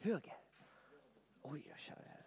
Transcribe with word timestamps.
Höger. 0.00 0.36
Oj, 1.42 1.66
jag 1.68 1.78
kör. 1.78 1.94
här. 1.94 2.20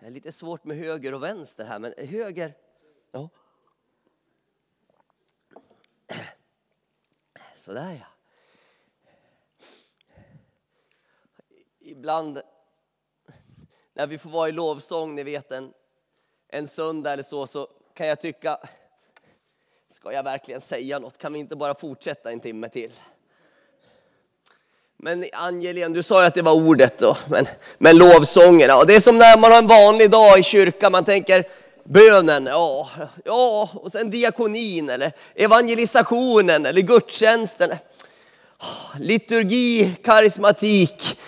Det 0.00 0.06
är 0.06 0.10
lite 0.10 0.32
svårt 0.32 0.64
med 0.64 0.76
höger 0.76 1.14
och 1.14 1.22
vänster 1.22 1.64
här, 1.64 1.78
men 1.78 1.94
höger. 1.98 2.54
Ja. 3.10 3.28
Sådär 7.56 7.92
ja. 8.00 8.06
Ibland 11.78 12.42
när 13.92 14.06
vi 14.06 14.18
får 14.18 14.30
vara 14.30 14.48
i 14.48 14.52
lovsång, 14.52 15.14
ni 15.14 15.22
vet 15.22 15.52
en, 15.52 15.74
en 16.48 16.68
söndag 16.68 17.12
eller 17.12 17.22
så, 17.22 17.46
så 17.46 17.68
kan 17.94 18.06
jag 18.06 18.20
tycka, 18.20 18.68
ska 19.94 20.12
jag 20.12 20.22
verkligen 20.22 20.60
säga 20.60 20.98
något? 20.98 21.18
Kan 21.18 21.32
vi 21.32 21.38
inte 21.38 21.56
bara 21.56 21.74
fortsätta 21.74 22.32
en 22.32 22.40
timme 22.40 22.68
till? 22.68 22.90
Men 24.96 25.24
Angelien, 25.32 25.92
du 25.92 26.02
sa 26.02 26.20
ju 26.20 26.26
att 26.26 26.34
det 26.34 26.42
var 26.42 26.52
ordet 26.52 26.98
då, 26.98 27.16
men, 27.28 27.46
men 27.78 27.96
lovsångerna. 27.96 28.76
Och 28.76 28.86
det 28.86 28.94
är 28.94 29.00
som 29.00 29.18
när 29.18 29.38
man 29.38 29.50
har 29.50 29.58
en 29.58 29.66
vanlig 29.66 30.10
dag 30.10 30.38
i 30.38 30.42
kyrkan, 30.42 30.92
man 30.92 31.04
tänker 31.04 31.44
bönen, 31.84 32.46
ja, 32.46 32.90
ja, 33.24 33.70
och 33.74 33.92
sen 33.92 34.10
diakonin 34.10 34.90
eller 34.90 35.12
evangelisationen 35.34 36.66
eller 36.66 36.80
gudstjänsten. 36.80 37.70
Liturgi, 38.98 39.96
karismatik, 40.04 41.18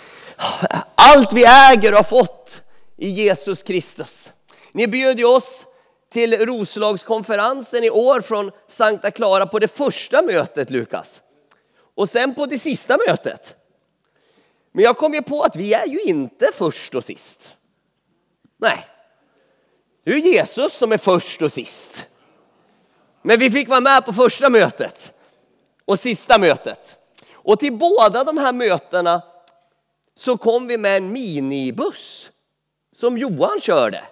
allt 0.95 1.33
vi 1.33 1.45
äger 1.45 1.91
och 1.91 1.97
har 1.97 2.03
fått 2.03 2.61
i 2.97 3.09
Jesus 3.09 3.63
Kristus. 3.63 4.33
Ni 4.71 4.87
bjöd 4.87 5.19
ju 5.19 5.25
oss 5.25 5.65
till 6.09 6.45
Roslagskonferensen 6.45 7.83
i 7.83 7.89
år 7.89 8.21
från 8.21 8.51
Sankta 8.67 9.11
Clara 9.11 9.45
på 9.45 9.59
det 9.59 9.67
första 9.67 10.21
mötet, 10.21 10.69
Lukas. 10.69 11.21
Och 11.95 12.09
sen 12.09 12.35
på 12.35 12.45
det 12.45 12.57
sista 12.57 12.97
mötet. 13.07 13.55
Men 14.71 14.83
jag 14.83 14.97
kom 14.97 15.13
ju 15.13 15.21
på 15.21 15.41
att 15.41 15.55
vi 15.55 15.73
är 15.73 15.87
ju 15.87 16.01
inte 16.01 16.49
först 16.53 16.95
och 16.95 17.03
sist. 17.03 17.51
Nej, 18.57 18.87
det 20.05 20.11
är 20.11 20.17
Jesus 20.17 20.73
som 20.73 20.91
är 20.91 20.97
först 20.97 21.41
och 21.41 21.51
sist. 21.51 22.07
Men 23.21 23.39
vi 23.39 23.51
fick 23.51 23.67
vara 23.67 23.79
med 23.79 24.05
på 24.05 24.13
första 24.13 24.49
mötet 24.49 25.13
och 25.85 25.99
sista 25.99 26.37
mötet. 26.37 26.97
Och 27.33 27.59
till 27.59 27.73
båda 27.73 28.23
de 28.23 28.37
här 28.37 28.53
mötena 28.53 29.21
så 30.15 30.37
kom 30.37 30.67
vi 30.67 30.77
med 30.77 30.97
en 30.97 31.11
minibuss 31.11 32.31
som 32.95 33.17
Johan 33.17 33.61
körde. 33.61 34.03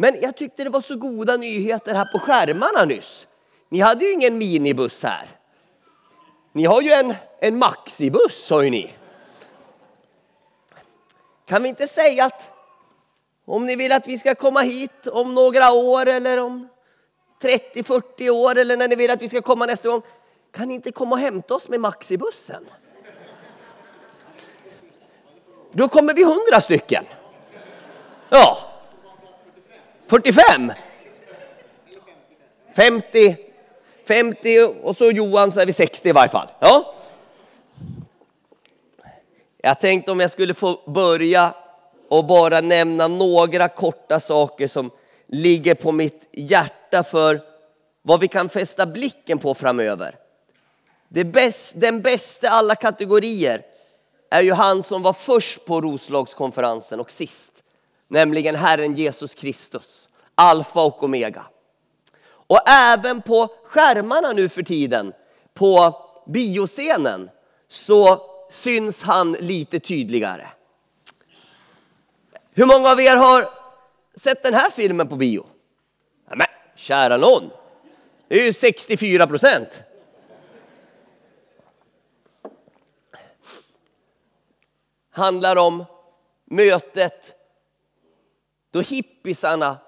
Men 0.00 0.20
jag 0.20 0.36
tyckte 0.36 0.64
det 0.64 0.70
var 0.70 0.80
så 0.80 0.96
goda 0.96 1.36
nyheter 1.36 1.94
här 1.94 2.04
på 2.04 2.18
skärmarna 2.18 2.84
nyss. 2.84 3.26
Ni 3.68 3.80
hade 3.80 4.04
ju 4.04 4.12
ingen 4.12 4.38
minibuss 4.38 5.02
här. 5.02 5.28
Ni 6.52 6.64
har 6.64 6.82
ju 6.82 6.90
en, 6.90 7.14
en 7.40 7.58
maxibuss 7.58 8.50
har 8.50 8.62
ju 8.62 8.70
ni. 8.70 8.92
Kan 11.46 11.62
vi 11.62 11.68
inte 11.68 11.86
säga 11.86 12.24
att 12.24 12.52
om 13.44 13.66
ni 13.66 13.76
vill 13.76 13.92
att 13.92 14.06
vi 14.06 14.18
ska 14.18 14.34
komma 14.34 14.60
hit 14.60 15.06
om 15.06 15.34
några 15.34 15.72
år 15.72 16.06
eller 16.06 16.38
om 16.38 16.68
30-40 17.42 18.30
år 18.30 18.58
eller 18.58 18.76
när 18.76 18.88
ni 18.88 18.96
vill 18.96 19.10
att 19.10 19.22
vi 19.22 19.28
ska 19.28 19.42
komma 19.42 19.66
nästa 19.66 19.88
gång. 19.88 20.02
Kan 20.52 20.68
ni 20.68 20.74
inte 20.74 20.92
komma 20.92 21.14
och 21.14 21.20
hämta 21.20 21.54
oss 21.54 21.68
med 21.68 21.80
maxibussen? 21.80 22.66
Då 25.72 25.88
kommer 25.88 26.14
vi 26.14 26.24
hundra 26.24 26.60
stycken. 26.60 27.04
Ja. 28.30 28.69
45. 30.10 30.72
50. 32.76 33.36
50 34.08 34.58
och 34.82 34.96
så 34.96 35.10
Johan 35.10 35.52
så 35.52 35.60
är 35.60 35.66
vi 35.66 35.72
60 35.72 36.08
i 36.08 36.12
varje 36.12 36.28
fall. 36.28 36.48
Ja. 36.60 36.94
Jag 39.62 39.80
tänkte 39.80 40.12
om 40.12 40.20
jag 40.20 40.30
skulle 40.30 40.54
få 40.54 40.80
börja 40.86 41.54
och 42.08 42.24
bara 42.24 42.60
nämna 42.60 43.08
några 43.08 43.68
korta 43.68 44.20
saker 44.20 44.68
som 44.68 44.90
ligger 45.26 45.74
på 45.74 45.92
mitt 45.92 46.28
hjärta 46.32 47.02
för 47.02 47.40
vad 48.02 48.20
vi 48.20 48.28
kan 48.28 48.48
fästa 48.48 48.86
blicken 48.86 49.38
på 49.38 49.54
framöver. 49.54 50.16
Det 51.08 51.24
bäst, 51.24 51.72
den 51.76 52.02
bästa 52.02 52.50
alla 52.50 52.74
kategorier 52.74 53.62
är 54.30 54.42
ju 54.42 54.52
han 54.52 54.82
som 54.82 55.02
var 55.02 55.12
först 55.12 55.64
på 55.64 55.80
Roslagskonferensen 55.80 57.00
och 57.00 57.12
sist, 57.12 57.64
nämligen 58.10 58.54
Herren 58.54 58.94
Jesus 58.94 59.34
Kristus, 59.34 60.08
alfa 60.34 60.82
och 60.82 61.02
omega. 61.02 61.46
Och 62.26 62.68
även 62.68 63.22
på 63.22 63.48
skärmarna 63.64 64.32
nu 64.32 64.48
för 64.48 64.62
tiden, 64.62 65.12
på 65.54 65.96
bioscenen, 66.26 67.30
så 67.68 68.22
syns 68.50 69.02
han 69.02 69.32
lite 69.32 69.80
tydligare. 69.80 70.46
Hur 72.52 72.66
många 72.66 72.88
av 72.90 73.00
er 73.00 73.16
har 73.16 73.50
sett 74.14 74.42
den 74.42 74.54
här 74.54 74.70
filmen 74.70 75.08
på 75.08 75.16
bio? 75.16 75.46
Men 76.28 76.46
kära 76.76 77.16
någon, 77.16 77.50
det 78.28 78.40
är 78.40 78.44
ju 78.44 78.52
64 78.52 79.26
procent. 79.26 79.82
Handlar 85.10 85.56
om 85.56 85.84
mötet 86.44 87.39
då 88.70 88.80
hippisarna 88.80 89.78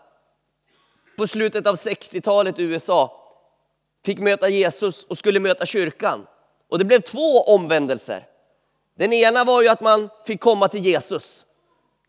på 1.17 1.27
slutet 1.27 1.67
av 1.67 1.75
60-talet 1.75 2.59
i 2.59 2.63
USA 2.63 3.19
fick 4.05 4.19
möta 4.19 4.49
Jesus 4.49 5.05
och 5.05 5.19
skulle 5.19 5.41
möta 5.41 5.67
kyrkan. 5.67 6.27
Och 6.69 6.79
det 6.79 6.85
blev 6.85 7.01
två 7.01 7.43
omvändelser. 7.43 8.27
Den 8.95 9.13
ena 9.13 9.45
var 9.45 9.63
ju 9.63 9.69
att 9.69 9.81
man 9.81 10.09
fick 10.27 10.41
komma 10.41 10.69
till 10.69 10.87
Jesus. 10.87 11.47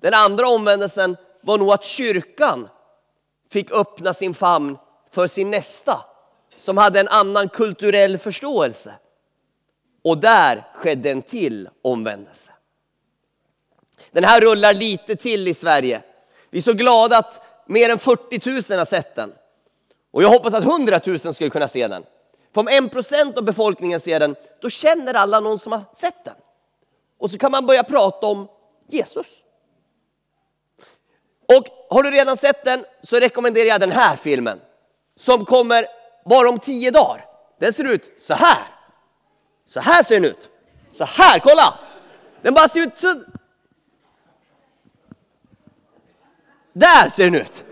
Den 0.02 0.14
andra 0.14 0.48
omvändelsen 0.48 1.18
var 1.42 1.58
nog 1.58 1.72
att 1.72 1.86
kyrkan 1.86 2.70
fick 3.50 3.72
öppna 3.72 4.14
sin 4.14 4.34
famn 4.34 4.78
för 5.12 5.28
sin 5.28 5.52
nästa 5.52 6.06
som 6.58 6.78
hade 6.78 7.00
en 7.00 7.08
annan 7.08 7.50
kulturell 7.50 8.18
förståelse. 8.18 8.96
Och 10.04 10.18
där 10.18 10.64
skedde 10.76 11.12
en 11.12 11.22
till 11.22 11.70
omvändelse. 11.82 12.52
Den 14.12 14.24
här 14.24 14.42
rullar 14.42 14.74
lite 14.74 15.16
till 15.16 15.48
i 15.48 15.54
Sverige. 15.54 16.02
Vi 16.54 16.60
är 16.60 16.64
så 16.64 16.74
glada 16.74 17.18
att 17.18 17.42
mer 17.66 17.90
än 17.90 18.00
40 18.00 18.50
000 18.72 18.80
har 18.80 18.86
sett 18.86 19.16
den. 19.16 19.34
Och 20.12 20.24
jag 20.24 20.30
hoppas 20.30 20.54
att 20.54 20.64
100 20.64 21.00
000 21.06 21.20
skulle 21.20 21.50
kunna 21.50 21.68
se 21.68 21.88
den. 21.88 22.04
För 22.54 22.62
om 22.62 22.68
en 22.68 22.90
procent 22.90 23.38
av 23.38 23.44
befolkningen 23.44 24.00
ser 24.00 24.20
den, 24.20 24.36
då 24.62 24.70
känner 24.70 25.14
alla 25.14 25.40
någon 25.40 25.60
som 25.60 25.72
har 25.72 25.82
sett 25.94 26.26
den. 26.26 26.34
Och 27.20 27.32
så 27.32 27.38
kan 27.38 27.52
man 27.52 27.66
börja 27.66 27.84
prata 27.84 28.28
om 28.28 28.48
Jesus. 28.90 29.28
Och 31.58 31.66
har 31.90 32.04
du 32.04 32.12
redan 32.12 32.38
sett 32.38 32.66
den 32.66 32.86
så 33.04 33.20
rekommenderar 33.20 33.66
jag 33.66 33.80
den 33.80 33.92
här 33.92 34.16
filmen. 34.16 34.60
Som 35.20 35.46
kommer 35.46 35.86
bara 36.26 36.50
om 36.50 36.60
tio 36.60 36.92
dagar. 36.92 37.26
Den 37.60 37.74
ser 37.74 37.84
ut 37.84 38.22
så 38.22 38.34
här. 38.34 38.68
Så 39.68 39.80
här 39.80 40.04
ser 40.04 40.16
den 40.16 40.26
ut. 40.26 40.50
Så 40.92 41.06
här, 41.06 41.40
kolla! 41.40 41.80
Den 42.42 42.54
bara 42.54 42.70
ser 42.70 42.82
ut 42.82 42.98
så... 42.98 43.16
Där 46.74 47.10
ser 47.10 47.24
den 47.24 47.36
ut. 47.36 47.66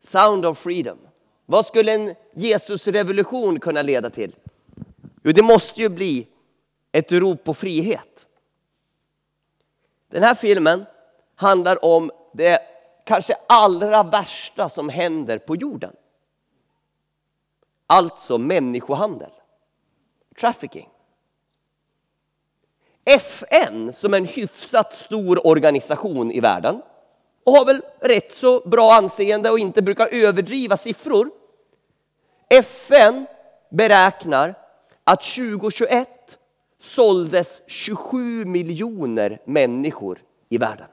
Sound 0.00 0.46
of 0.46 0.58
freedom. 0.58 0.98
Vad 1.46 1.66
skulle 1.66 1.94
en 1.94 2.14
Jesusrevolution 2.34 3.60
kunna 3.60 3.82
leda 3.82 4.10
till? 4.10 4.36
Jo, 5.22 5.32
det 5.32 5.42
måste 5.42 5.80
ju 5.80 5.88
bli 5.88 6.26
ett 6.92 7.12
rop 7.12 7.44
på 7.44 7.54
frihet. 7.54 8.28
Den 10.08 10.22
här 10.22 10.34
filmen 10.34 10.86
handlar 11.34 11.84
om 11.84 12.10
det 12.32 12.60
kanske 13.04 13.34
allra 13.48 14.02
värsta 14.02 14.68
som 14.68 14.88
händer 14.88 15.38
på 15.38 15.56
jorden. 15.56 15.96
Alltså 17.86 18.38
människohandel, 18.38 19.30
trafficking. 20.40 20.88
FN 23.10 23.92
som 23.92 24.14
en 24.14 24.24
hyfsat 24.24 24.94
stor 24.94 25.46
organisation 25.46 26.32
i 26.32 26.40
världen 26.40 26.82
och 27.44 27.52
har 27.52 27.64
väl 27.64 27.82
rätt 28.00 28.34
så 28.34 28.68
bra 28.68 28.92
anseende 28.92 29.50
och 29.50 29.58
inte 29.58 29.82
brukar 29.82 30.08
överdriva 30.12 30.76
siffror. 30.76 31.30
FN 32.48 33.26
beräknar 33.70 34.54
att 35.04 35.22
2021 35.22 36.08
såldes 36.80 37.62
27 37.66 38.44
miljoner 38.44 39.42
människor 39.44 40.22
i 40.48 40.58
världen. 40.58 40.86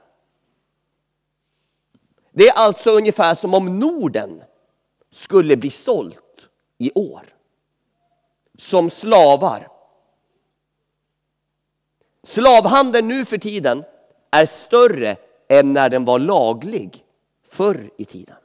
Det 2.32 2.48
är 2.48 2.52
alltså 2.52 2.90
ungefär 2.90 3.34
som 3.34 3.54
om 3.54 3.78
Norden 3.78 4.42
skulle 5.10 5.56
bli 5.56 5.70
sålt 5.70 6.48
i 6.78 6.92
år. 6.94 7.26
Som 8.58 8.90
slavar. 8.90 9.77
Slavhandeln 12.28 13.08
nu 13.08 13.24
för 13.24 13.38
tiden 13.38 13.84
är 14.30 14.46
större 14.46 15.16
än 15.48 15.72
när 15.72 15.88
den 15.88 16.04
var 16.04 16.18
laglig 16.18 17.04
förr 17.48 17.90
i 17.96 18.04
tiden. 18.04 18.36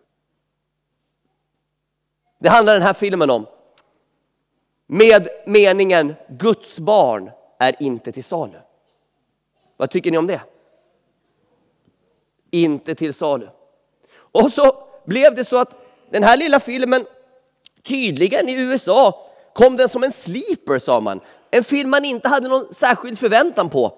Det 2.40 2.50
handlar 2.50 2.74
den 2.74 2.84
här 2.84 2.94
filmen 2.94 3.30
om. 3.30 3.46
Med 4.88 5.30
meningen 5.46 6.16
Guds 6.30 6.80
barn 6.80 7.32
är 7.60 7.76
inte 7.84 8.12
till 8.12 8.24
salu. 8.24 8.58
Vad 9.78 9.90
tycker 9.90 10.12
ni 10.12 10.18
om 10.18 10.28
det? 10.28 10.42
Inte 12.52 12.96
till 12.96 13.14
salu. 13.14 13.48
Och 14.16 14.52
så 14.52 14.88
blev 15.06 15.36
det 15.36 15.46
så 15.46 15.58
att 15.58 15.76
den 16.10 16.24
här 16.24 16.38
lilla 16.38 16.60
filmen, 16.60 17.06
tydligen 17.82 18.50
i 18.50 18.54
USA, 18.54 19.30
kom 19.54 19.78
den 19.78 19.90
som 19.90 20.04
en 20.04 20.12
sleeper 20.12 20.80
sa 20.80 21.00
man. 21.00 21.20
En 21.54 21.64
film 21.64 21.90
man 21.90 22.06
inte 22.06 22.28
hade 22.28 22.48
någon 22.48 22.74
särskild 22.74 23.20
förväntan 23.20 23.70
på. 23.70 23.94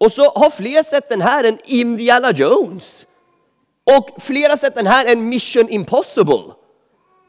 Och 0.00 0.12
så 0.12 0.22
har 0.22 0.50
fler 0.50 0.82
sett 0.82 1.08
den 1.08 1.20
här 1.20 1.44
än 1.44 1.58
Indiana 1.64 2.32
Jones. 2.32 3.06
Och 3.96 4.22
fler 4.22 4.48
har 4.48 4.56
sett 4.56 4.74
den 4.74 4.86
här 4.86 5.12
än 5.12 5.28
Mission 5.28 5.68
Impossible. 5.68 6.42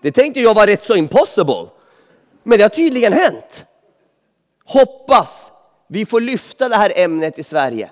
Det 0.01 0.11
tänkte 0.11 0.39
jag 0.39 0.53
var 0.53 0.67
rätt 0.67 0.85
så 0.85 0.95
impossible. 0.95 1.65
Men 2.43 2.57
det 2.57 2.63
har 2.63 2.69
tydligen 2.69 3.13
hänt. 3.13 3.65
Hoppas 4.65 5.51
vi 5.87 6.05
får 6.05 6.21
lyfta 6.21 6.69
det 6.69 6.75
här 6.75 6.93
ämnet 6.95 7.39
i 7.39 7.43
Sverige 7.43 7.91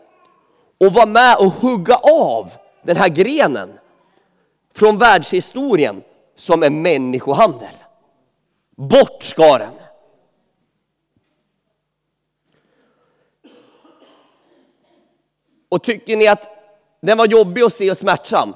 och 0.80 0.94
vara 0.94 1.06
med 1.06 1.38
och 1.38 1.52
hugga 1.54 1.96
av 1.96 2.52
den 2.84 2.98
här 2.98 3.10
grenen 3.10 3.80
från 4.76 4.98
världshistorien 4.98 6.02
som 6.36 6.64
är 6.64 6.70
människohandel. 6.70 7.74
Bort 8.78 9.24
ska 9.24 9.58
den! 9.58 9.74
Och 15.74 15.84
tycker 15.84 16.18
ni 16.18 16.28
att 16.28 16.50
den 17.02 17.18
var 17.18 17.28
jobbig 17.28 17.62
att 17.62 17.74
se 17.74 17.92
och 17.92 17.98
smärtsam 17.98 18.54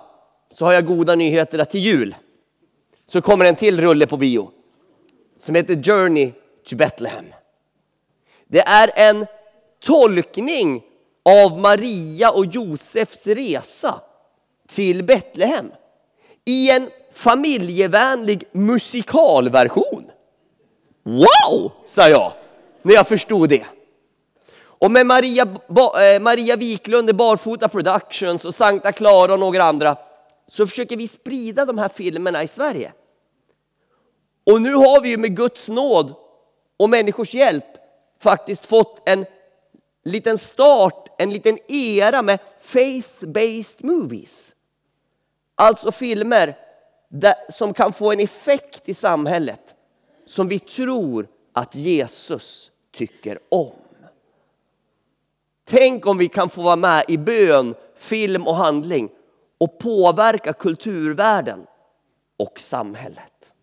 så 0.52 0.66
har 0.66 0.74
jag 0.74 0.86
goda 0.86 1.16
nyheter 1.16 1.60
att 1.60 1.70
till 1.70 1.80
jul 1.80 2.16
så 3.06 3.22
kommer 3.22 3.46
en 3.46 3.56
till 3.56 3.82
rulle 3.82 4.08
på 4.08 4.18
bio 4.18 4.52
som 5.38 5.56
heter 5.56 5.84
Journey 5.84 6.32
to 6.70 6.76
Bethlehem. 6.76 7.26
Det 8.48 8.60
är 8.60 8.92
en 8.96 9.26
tolkning 9.84 10.84
av 11.26 11.60
Maria 11.60 12.32
och 12.32 12.46
Josefs 12.46 13.28
resa 13.28 14.02
till 14.68 15.04
Betlehem 15.04 15.72
i 16.46 16.72
en 16.72 16.90
familjevänlig 17.14 18.44
musikalversion. 18.52 20.12
Wow, 21.04 21.72
sa 21.86 22.10
jag 22.10 22.32
när 22.82 22.94
jag 22.94 23.08
förstod 23.08 23.50
det. 23.50 23.66
Och 24.80 24.92
med 24.92 25.06
Maria, 25.06 25.44
eh, 25.44 26.22
Maria 26.22 26.56
Wiklund, 26.56 27.16
Barfota 27.16 27.68
Productions 27.68 28.46
och 28.46 28.56
Sankta 28.56 28.92
Clara 28.92 29.34
och 29.34 29.40
några 29.40 29.64
andra 29.64 29.98
så 30.48 30.68
försöker 30.68 30.98
vi 30.98 31.08
sprida 31.08 31.66
de 31.66 31.78
här 31.78 31.90
filmerna 31.90 32.44
i 32.44 32.48
Sverige. 32.48 32.94
Och 34.46 34.62
nu 34.62 34.74
har 34.74 35.02
vi 35.02 35.10
ju 35.10 35.18
med 35.18 35.36
Guds 35.36 35.68
nåd 35.68 36.14
och 36.78 36.90
människors 36.90 37.34
hjälp 37.34 37.66
faktiskt 38.20 38.66
fått 38.66 39.10
en 39.10 39.26
liten 40.06 40.38
start, 40.38 41.08
en 41.18 41.30
liten 41.30 41.58
era 41.68 42.22
med 42.22 42.40
faith-based 42.62 43.86
movies. 43.86 44.56
Alltså 45.56 45.92
filmer 45.92 46.58
som 47.50 47.74
kan 47.74 47.94
få 47.94 48.12
en 48.12 48.20
effekt 48.20 48.90
i 48.90 48.94
samhället 48.94 49.76
som 50.26 50.48
vi 50.48 50.60
tror 50.60 51.28
att 51.54 51.76
Jesus 51.76 52.72
tycker 52.94 53.40
om. 53.50 53.76
Tänk 55.70 56.06
om 56.06 56.18
vi 56.18 56.30
kan 56.30 56.50
få 56.50 56.62
vara 56.62 56.76
med 56.76 57.06
i 57.08 57.18
bön, 57.18 57.76
film 57.96 58.48
och 58.48 58.56
handling 58.56 59.10
och 59.58 59.80
påverka 59.80 60.54
kulturvärlden 60.54 61.68
och 62.38 62.60
samhället. 62.60 63.54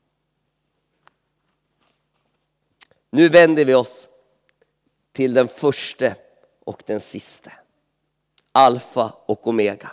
Nu 3.11 3.29
vänder 3.29 3.65
vi 3.65 3.75
oss 3.75 4.09
till 5.13 5.35
den 5.35 5.49
första 5.49 6.15
och 6.65 6.83
den 6.87 7.01
sista. 7.01 7.53
Alfa 8.53 9.13
och 9.27 9.47
omega. 9.47 9.93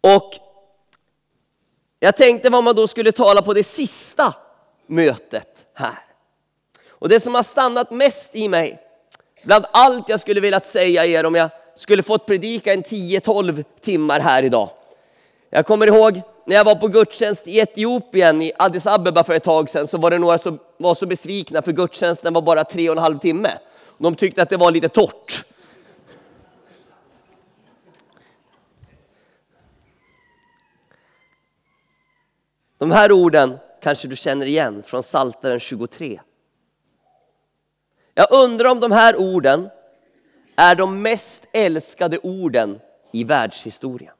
Och 0.00 0.34
jag 1.98 2.16
tänkte 2.16 2.50
vad 2.50 2.64
man 2.64 2.74
då 2.74 2.88
skulle 2.88 3.12
tala 3.12 3.42
på 3.42 3.54
det 3.54 3.64
sista 3.64 4.34
mötet 4.86 5.66
här. 5.74 5.98
Och 6.88 7.08
det 7.08 7.20
som 7.20 7.34
har 7.34 7.42
stannat 7.42 7.90
mest 7.90 8.34
i 8.34 8.48
mig, 8.48 8.89
bland 9.42 9.64
allt 9.72 10.08
jag 10.08 10.20
skulle 10.20 10.40
velat 10.40 10.66
säga 10.66 11.06
er 11.06 11.26
om 11.26 11.34
jag 11.34 11.50
skulle 11.74 12.02
fått 12.02 12.26
predika 12.26 12.72
en 12.72 12.82
10-12 12.82 13.64
timmar 13.80 14.20
här 14.20 14.42
idag. 14.42 14.70
Jag 15.50 15.66
kommer 15.66 15.86
ihåg 15.86 16.22
när 16.46 16.56
jag 16.56 16.64
var 16.64 16.74
på 16.74 16.88
gudstjänst 16.88 17.46
i 17.46 17.58
Etiopien, 17.58 18.42
i 18.42 18.52
Addis 18.56 18.86
Abeba 18.86 19.24
för 19.24 19.34
ett 19.34 19.44
tag 19.44 19.70
sedan, 19.70 19.86
så 19.86 19.98
var 19.98 20.10
det 20.10 20.18
några 20.18 20.38
som 20.38 20.58
var 20.78 20.94
så 20.94 21.06
besvikna 21.06 21.62
för 21.62 21.72
gudstjänsten 21.72 22.34
var 22.34 22.42
bara 22.42 22.64
tre 22.64 22.90
och 22.90 22.96
en 22.96 23.02
halv 23.02 23.18
timme. 23.18 23.50
De 23.98 24.14
tyckte 24.14 24.42
att 24.42 24.50
det 24.50 24.56
var 24.56 24.70
lite 24.70 24.88
torrt. 24.88 25.44
De 32.78 32.90
här 32.90 33.12
orden 33.12 33.58
kanske 33.82 34.08
du 34.08 34.16
känner 34.16 34.46
igen 34.46 34.82
från 34.86 35.02
Salteren 35.02 35.60
23. 35.60 36.20
Jag 38.20 38.32
undrar 38.32 38.70
om 38.70 38.80
de 38.80 38.92
här 38.92 39.16
orden 39.16 39.70
är 40.56 40.74
de 40.74 41.02
mest 41.02 41.44
älskade 41.52 42.18
orden 42.18 42.80
i 43.12 43.24
världshistorien. 43.24 44.14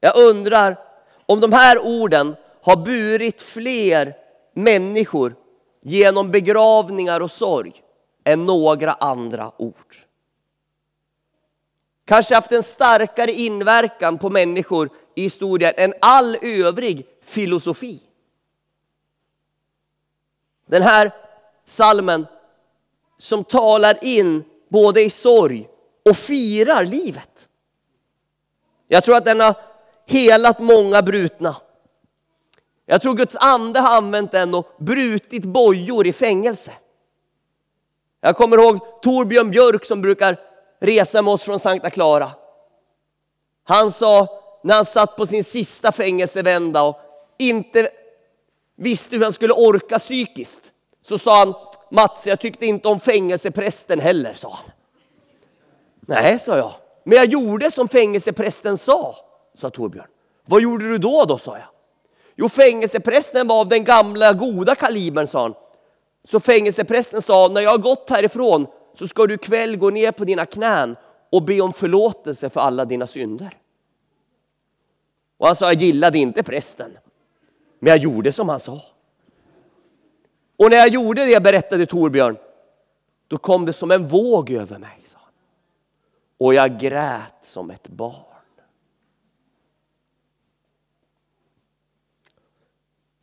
Jag 0.00 0.16
undrar 0.16 0.78
om 1.26 1.40
de 1.40 1.52
här 1.52 1.78
orden 1.78 2.36
har 2.62 2.76
burit 2.76 3.42
fler 3.42 4.16
människor 4.54 5.36
genom 5.82 6.30
begravningar 6.30 7.20
och 7.20 7.30
sorg 7.30 7.82
än 8.24 8.46
några 8.46 8.92
andra 8.92 9.52
ord. 9.56 9.96
Kanske 12.04 12.34
haft 12.34 12.52
en 12.52 12.62
starkare 12.62 13.32
inverkan 13.32 14.18
på 14.18 14.30
människor 14.30 14.90
i 15.14 15.22
historien 15.22 15.72
än 15.76 15.94
all 16.00 16.36
övrig 16.42 17.06
filosofi. 17.22 18.00
Den 20.66 20.82
här 20.82 21.12
salmen 21.64 22.26
som 23.18 23.44
talar 23.44 24.04
in 24.04 24.44
både 24.68 25.02
i 25.02 25.10
sorg 25.10 25.68
och 26.04 26.16
firar 26.16 26.84
livet. 26.84 27.48
Jag 28.88 29.04
tror 29.04 29.16
att 29.16 29.24
den 29.24 29.40
har 29.40 29.54
helat 30.06 30.60
många 30.60 31.02
brutna. 31.02 31.56
Jag 32.86 33.02
tror 33.02 33.14
Guds 33.14 33.36
ande 33.36 33.80
har 33.80 33.96
använt 33.96 34.32
den 34.32 34.54
och 34.54 34.66
brutit 34.78 35.44
bojor 35.44 36.06
i 36.06 36.12
fängelse. 36.12 36.72
Jag 38.20 38.36
kommer 38.36 38.58
ihåg 38.58 39.02
Torbjörn 39.02 39.50
Björk 39.50 39.84
som 39.84 40.02
brukar 40.02 40.36
resa 40.80 41.22
med 41.22 41.34
oss 41.34 41.42
från 41.42 41.60
Sankta 41.60 41.90
Clara. 41.90 42.30
Han 43.64 43.90
sa 43.90 44.28
när 44.62 44.74
han 44.74 44.84
satt 44.84 45.16
på 45.16 45.26
sin 45.26 45.44
sista 45.44 45.92
fängelsevända 45.92 46.82
och 46.82 47.00
inte 47.38 47.88
visste 48.76 49.16
hur 49.16 49.24
han 49.24 49.32
skulle 49.32 49.52
orka 49.52 49.98
psykiskt. 49.98 50.72
Så 51.10 51.18
sa 51.18 51.38
han, 51.38 51.54
Mats 51.90 52.26
jag 52.26 52.40
tyckte 52.40 52.66
inte 52.66 52.88
om 52.88 53.00
fängelseprästen 53.00 54.00
heller, 54.00 54.34
sa 54.34 54.50
han. 54.50 54.70
Nej, 56.00 56.38
sa 56.38 56.56
jag, 56.56 56.72
men 57.04 57.18
jag 57.18 57.26
gjorde 57.26 57.70
som 57.70 57.88
fängelseprästen 57.88 58.78
sa 58.78 59.16
sa 59.54 59.70
Torbjörn. 59.70 60.06
Vad 60.44 60.62
gjorde 60.62 60.88
du 60.88 60.98
då 60.98 61.24
då, 61.24 61.38
sa 61.38 61.58
jag. 61.58 61.66
Jo, 62.36 62.48
fängelseprästen 62.48 63.48
var 63.48 63.60
av 63.60 63.68
den 63.68 63.84
gamla 63.84 64.32
goda 64.32 64.74
kalibern, 64.74 65.26
sa 65.26 65.42
han. 65.42 65.54
Så 66.24 66.40
fängelseprästen 66.40 67.22
sa, 67.22 67.48
när 67.48 67.60
jag 67.60 67.70
har 67.70 67.78
gått 67.78 68.10
härifrån 68.10 68.66
så 68.94 69.08
ska 69.08 69.26
du 69.26 69.34
ikväll 69.34 69.76
gå 69.76 69.90
ner 69.90 70.12
på 70.12 70.24
dina 70.24 70.46
knän 70.46 70.96
och 71.32 71.42
be 71.42 71.60
om 71.60 71.72
förlåtelse 71.72 72.50
för 72.50 72.60
alla 72.60 72.84
dina 72.84 73.06
synder. 73.06 73.56
Och 75.38 75.46
han 75.46 75.56
sa, 75.56 75.66
jag 75.66 75.82
gillade 75.82 76.18
inte 76.18 76.42
prästen, 76.42 76.98
men 77.80 77.90
jag 77.90 77.98
gjorde 77.98 78.32
som 78.32 78.48
han 78.48 78.60
sa. 78.60 78.80
Och 80.60 80.70
när 80.70 80.76
jag 80.76 80.88
gjorde 80.88 81.24
det, 81.24 81.42
berättade 81.42 81.86
Torbjörn, 81.86 82.36
då 83.28 83.38
kom 83.38 83.66
det 83.66 83.72
som 83.72 83.90
en 83.90 84.08
våg 84.08 84.50
över 84.50 84.78
mig. 84.78 85.00
Sa 85.04 85.18
han. 85.22 85.32
Och 86.38 86.54
jag 86.54 86.80
grät 86.80 87.34
som 87.42 87.70
ett 87.70 87.88
barn. 87.88 88.24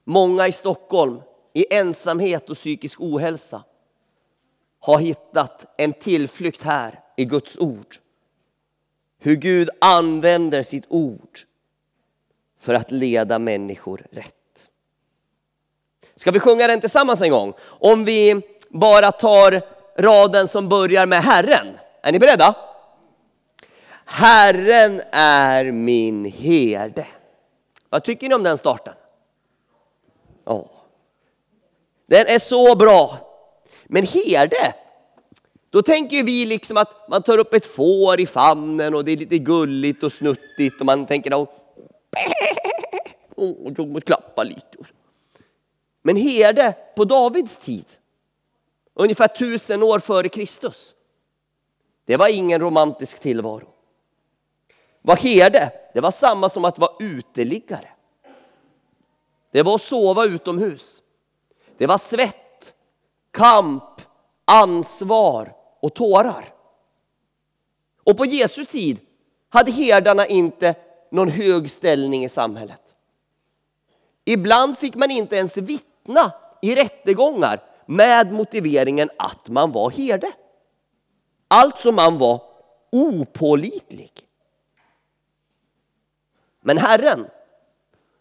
Många 0.04 0.48
i 0.48 0.52
Stockholm 0.52 1.22
i 1.54 1.76
ensamhet 1.76 2.50
och 2.50 2.56
psykisk 2.56 3.02
ohälsa 3.02 3.64
har 4.80 5.00
hittat 5.00 5.74
en 5.78 5.94
tillflykt 5.94 6.64
här 6.64 7.04
i 7.18 7.26
Guds 7.26 7.58
ord. 7.58 7.96
Hur 9.20 9.36
Gud 9.36 9.70
använder 9.82 10.64
sitt 10.64 10.86
ord 10.88 11.40
för 12.60 12.74
att 12.74 12.92
leda 12.92 13.40
människor 13.40 14.08
rätt. 14.12 14.37
Ska 16.18 16.32
vi 16.32 16.40
sjunga 16.40 16.68
den 16.68 16.80
tillsammans 16.80 17.22
en 17.22 17.32
gång? 17.32 17.54
Om 17.62 18.06
vi 18.06 18.42
bara 18.70 19.12
tar 19.12 19.62
raden 19.98 20.48
som 20.48 20.70
börjar 20.70 21.06
med 21.06 21.24
Herren. 21.24 21.68
Är 22.02 22.12
ni 22.12 22.20
beredda? 22.20 22.56
Herren 24.06 25.02
är 25.12 25.72
min 25.72 26.26
herde. 26.26 27.08
Vad 27.90 28.04
tycker 28.04 28.30
ni 28.30 28.36
om 28.36 28.44
den 28.44 28.58
starten? 28.58 28.94
Ja. 30.46 30.70
Den 32.08 32.28
är 32.28 32.40
så 32.40 32.76
bra. 32.76 33.18
Men 33.86 34.04
herde, 34.04 34.74
då 35.70 35.82
tänker 35.82 36.24
vi 36.24 36.46
liksom 36.46 36.78
att 36.78 37.10
man 37.10 37.24
tar 37.24 37.38
upp 37.38 37.54
ett 37.54 37.66
får 37.66 38.20
i 38.20 38.26
famnen 38.26 38.96
och 38.96 39.06
det 39.06 39.12
är 39.12 39.18
lite 39.18 39.38
gulligt 39.38 40.04
och 40.04 40.12
snuttigt 40.12 40.80
och 40.80 40.86
man 40.86 41.06
tänker 41.06 41.42
att 41.42 41.50
måste 43.78 44.02
klappa 44.06 44.44
lite. 44.44 44.78
Men 46.02 46.16
herde 46.16 46.76
på 46.96 47.06
Davids 47.06 47.58
tid, 47.58 47.86
ungefär 48.94 49.28
tusen 49.28 49.84
år 49.84 50.00
före 50.00 50.30
Kristus, 50.30 50.96
det 52.06 52.18
var 52.18 52.28
ingen 52.28 52.62
romantisk 52.62 53.20
tillvaro. 53.20 53.68
Vad 55.02 55.20
herde, 55.20 55.72
det 55.94 56.02
var 56.02 56.12
samma 56.12 56.50
som 56.50 56.66
att 56.66 56.80
vara 56.80 56.92
uteliggare. 57.00 57.90
Det 59.52 59.64
var 59.64 59.76
att 59.76 59.82
sova 59.82 60.26
utomhus. 60.26 61.02
Det 61.78 61.88
var 61.88 61.98
svett, 61.98 62.74
kamp, 63.32 64.02
ansvar 64.46 65.56
och 65.82 65.94
tårar. 65.94 66.46
Och 68.04 68.18
på 68.18 68.26
Jesu 68.26 68.66
tid 68.66 69.00
hade 69.50 69.72
herdarna 69.72 70.28
inte 70.28 70.76
någon 71.12 71.30
hög 71.30 71.70
ställning 71.70 72.24
i 72.24 72.30
samhället. 72.30 72.87
Ibland 74.30 74.78
fick 74.78 74.96
man 74.96 75.12
inte 75.12 75.36
ens 75.36 75.58
vittna 75.58 76.32
i 76.62 76.76
rättegångar 76.76 77.64
med 77.86 78.32
motiveringen 78.32 79.10
att 79.18 79.48
man 79.48 79.72
var 79.72 79.90
herde. 79.90 80.32
Alltså 81.48 81.92
man 81.92 82.18
var 82.18 82.42
opålitlig. 82.92 84.12
Men 86.62 86.78
Herren, 86.78 87.28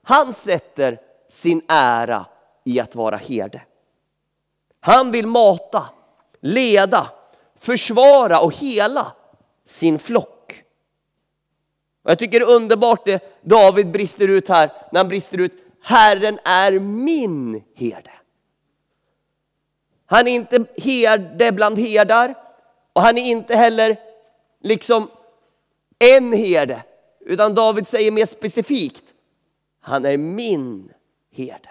han 0.02 0.32
sätter 0.32 1.00
sin 1.28 1.62
ära 1.68 2.26
i 2.64 2.80
att 2.80 2.94
vara 2.94 3.16
herde. 3.16 3.62
Han 4.80 5.10
vill 5.10 5.26
mata, 5.26 5.84
leda, 6.40 7.10
försvara 7.58 8.40
och 8.40 8.54
hela 8.54 9.12
sin 9.64 9.98
flock. 9.98 10.64
Och 12.02 12.10
jag 12.10 12.18
tycker 12.18 12.40
det 12.40 12.46
är 12.46 12.56
underbart 12.56 13.04
det 13.04 13.42
David 13.42 13.90
brister 13.90 14.28
ut 14.28 14.48
här, 14.48 14.72
när 14.92 15.00
han 15.00 15.08
brister 15.08 15.38
ut 15.38 15.65
Herren 15.88 16.38
är 16.44 16.78
min 16.78 17.64
herde. 17.74 18.10
Han 20.06 20.28
är 20.28 20.32
inte 20.32 20.64
herde 20.76 21.52
bland 21.52 21.78
herdar 21.78 22.34
och 22.92 23.02
han 23.02 23.18
är 23.18 23.22
inte 23.22 23.56
heller 23.56 23.96
liksom 24.62 25.10
en 25.98 26.32
herde, 26.32 26.82
utan 27.20 27.54
David 27.54 27.86
säger 27.86 28.10
mer 28.10 28.26
specifikt, 28.26 29.04
han 29.80 30.04
är 30.04 30.16
min 30.16 30.92
herde. 31.32 31.70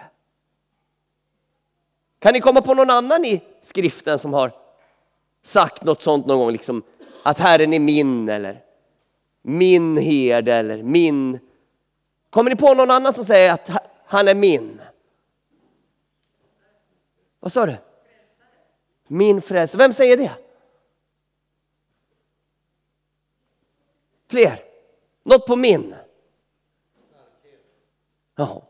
Kan 2.18 2.32
ni 2.32 2.40
komma 2.40 2.60
på 2.60 2.74
någon 2.74 2.90
annan 2.90 3.24
i 3.24 3.42
skriften 3.62 4.18
som 4.18 4.34
har 4.34 4.52
sagt 5.42 5.84
något 5.84 6.02
sånt 6.02 6.26
någon 6.26 6.38
gång, 6.38 6.52
liksom 6.52 6.82
att 7.22 7.38
Herren 7.38 7.72
är 7.72 7.80
min 7.80 8.28
eller 8.28 8.60
min 9.42 9.96
herde 9.96 10.54
eller 10.54 10.82
min. 10.82 11.38
Kommer 12.30 12.50
ni 12.50 12.56
på 12.56 12.74
någon 12.74 12.90
annan 12.90 13.12
som 13.12 13.24
säger 13.24 13.52
att 13.52 13.70
han 14.06 14.28
är 14.28 14.34
min? 14.34 14.80
Vad 17.40 17.52
sa 17.52 17.66
du? 17.66 17.76
Min 19.06 19.42
frälsare. 19.42 19.78
Vem 19.78 19.92
säger 19.92 20.16
det? 20.16 20.32
Fler? 24.28 24.64
Något 25.22 25.46
på 25.46 25.56
min? 25.56 25.94
Ja. 28.34 28.62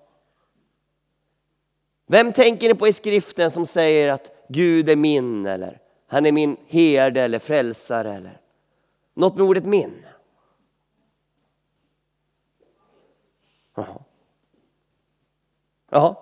Vem 2.07 2.33
tänker 2.33 2.69
ni 2.69 2.75
på 2.75 2.88
i 2.88 2.93
skriften 2.93 3.50
som 3.50 3.66
säger 3.66 4.12
att 4.12 4.47
Gud 4.49 4.88
är 4.88 4.97
min 4.97 5.47
eller 5.47 5.81
han 6.07 6.26
är 6.26 6.33
min 6.33 6.57
herde 6.66 7.23
eller 7.23 7.38
frälsare 7.38 8.14
eller 8.14 8.40
något 9.14 9.37
med 9.37 9.47
ordet 9.47 9.64
min? 9.64 10.07
Ja. 13.75 14.06
Jaha. 15.90 16.16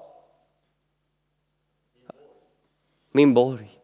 Min 3.13 3.35
borg. 3.35 3.81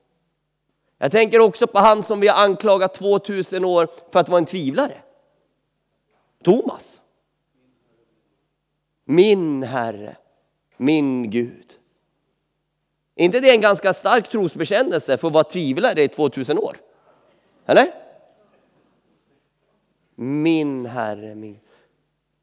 Jag 0.98 1.12
tänker 1.12 1.40
också 1.40 1.66
på 1.66 1.78
han 1.78 2.02
som 2.02 2.20
vi 2.20 2.28
har 2.28 2.44
anklagat 2.44 2.94
2000 2.94 3.64
år 3.64 3.88
för 4.10 4.20
att 4.20 4.28
vara 4.28 4.38
en 4.38 4.46
tvivlare. 4.46 5.02
Thomas. 6.44 7.00
Min 9.04 9.62
Herre, 9.62 10.16
min 10.76 11.30
Gud. 11.30 11.72
Är 13.14 13.24
inte 13.24 13.40
det 13.40 13.50
en 13.50 13.60
ganska 13.60 13.92
stark 13.92 14.28
trosbekännelse 14.28 15.16
för 15.16 15.28
att 15.28 15.34
vara 15.34 15.44
tvivlare 15.44 16.02
i 16.02 16.08
2000 16.08 16.58
år? 16.58 16.76
Eller? 17.66 17.92
Min 20.14 20.86
Herre, 20.86 21.34
min. 21.34 21.60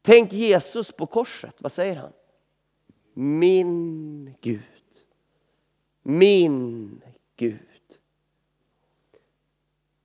Tänk 0.02 0.32
Jesus 0.32 0.92
på 0.92 1.06
korset, 1.06 1.56
vad 1.58 1.72
säger 1.72 1.96
han? 1.96 2.12
Min 3.20 4.34
Gud. 4.40 4.60
Min 6.02 7.02
Gud. 7.36 7.58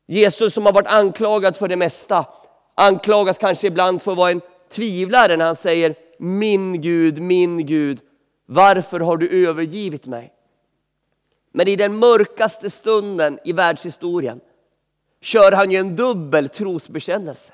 Jesus 0.06 0.54
som 0.54 0.66
har 0.66 0.74
varit 0.74 0.88
anklagad 0.88 1.58
för 1.58 1.68
det 1.68 1.76
mesta 1.76 2.26
anklagas 2.76 3.38
kanske 3.38 3.68
ibland 3.68 4.02
för 4.02 4.12
att 4.12 4.18
vara 4.18 4.32
en 4.32 4.42
tvivlare 4.70 5.38
när 5.38 5.46
han 5.46 5.56
säger 5.56 5.96
min 6.18 6.82
Gud, 6.82 7.22
min 7.22 7.66
Gud, 7.66 8.02
varför 8.46 9.00
har 9.00 9.18
du 9.18 9.48
övergivit 9.48 10.06
mig? 10.06 10.34
Men 11.52 11.68
i 11.68 11.76
den 11.76 12.00
mörkaste 12.00 12.70
stunden 12.70 13.40
i 13.46 13.54
världshistorien 13.54 14.42
kör 15.22 15.52
han 15.52 15.72
ju 15.72 15.78
en 15.78 15.96
dubbel 15.96 16.50
trosbekännelse. 16.50 17.54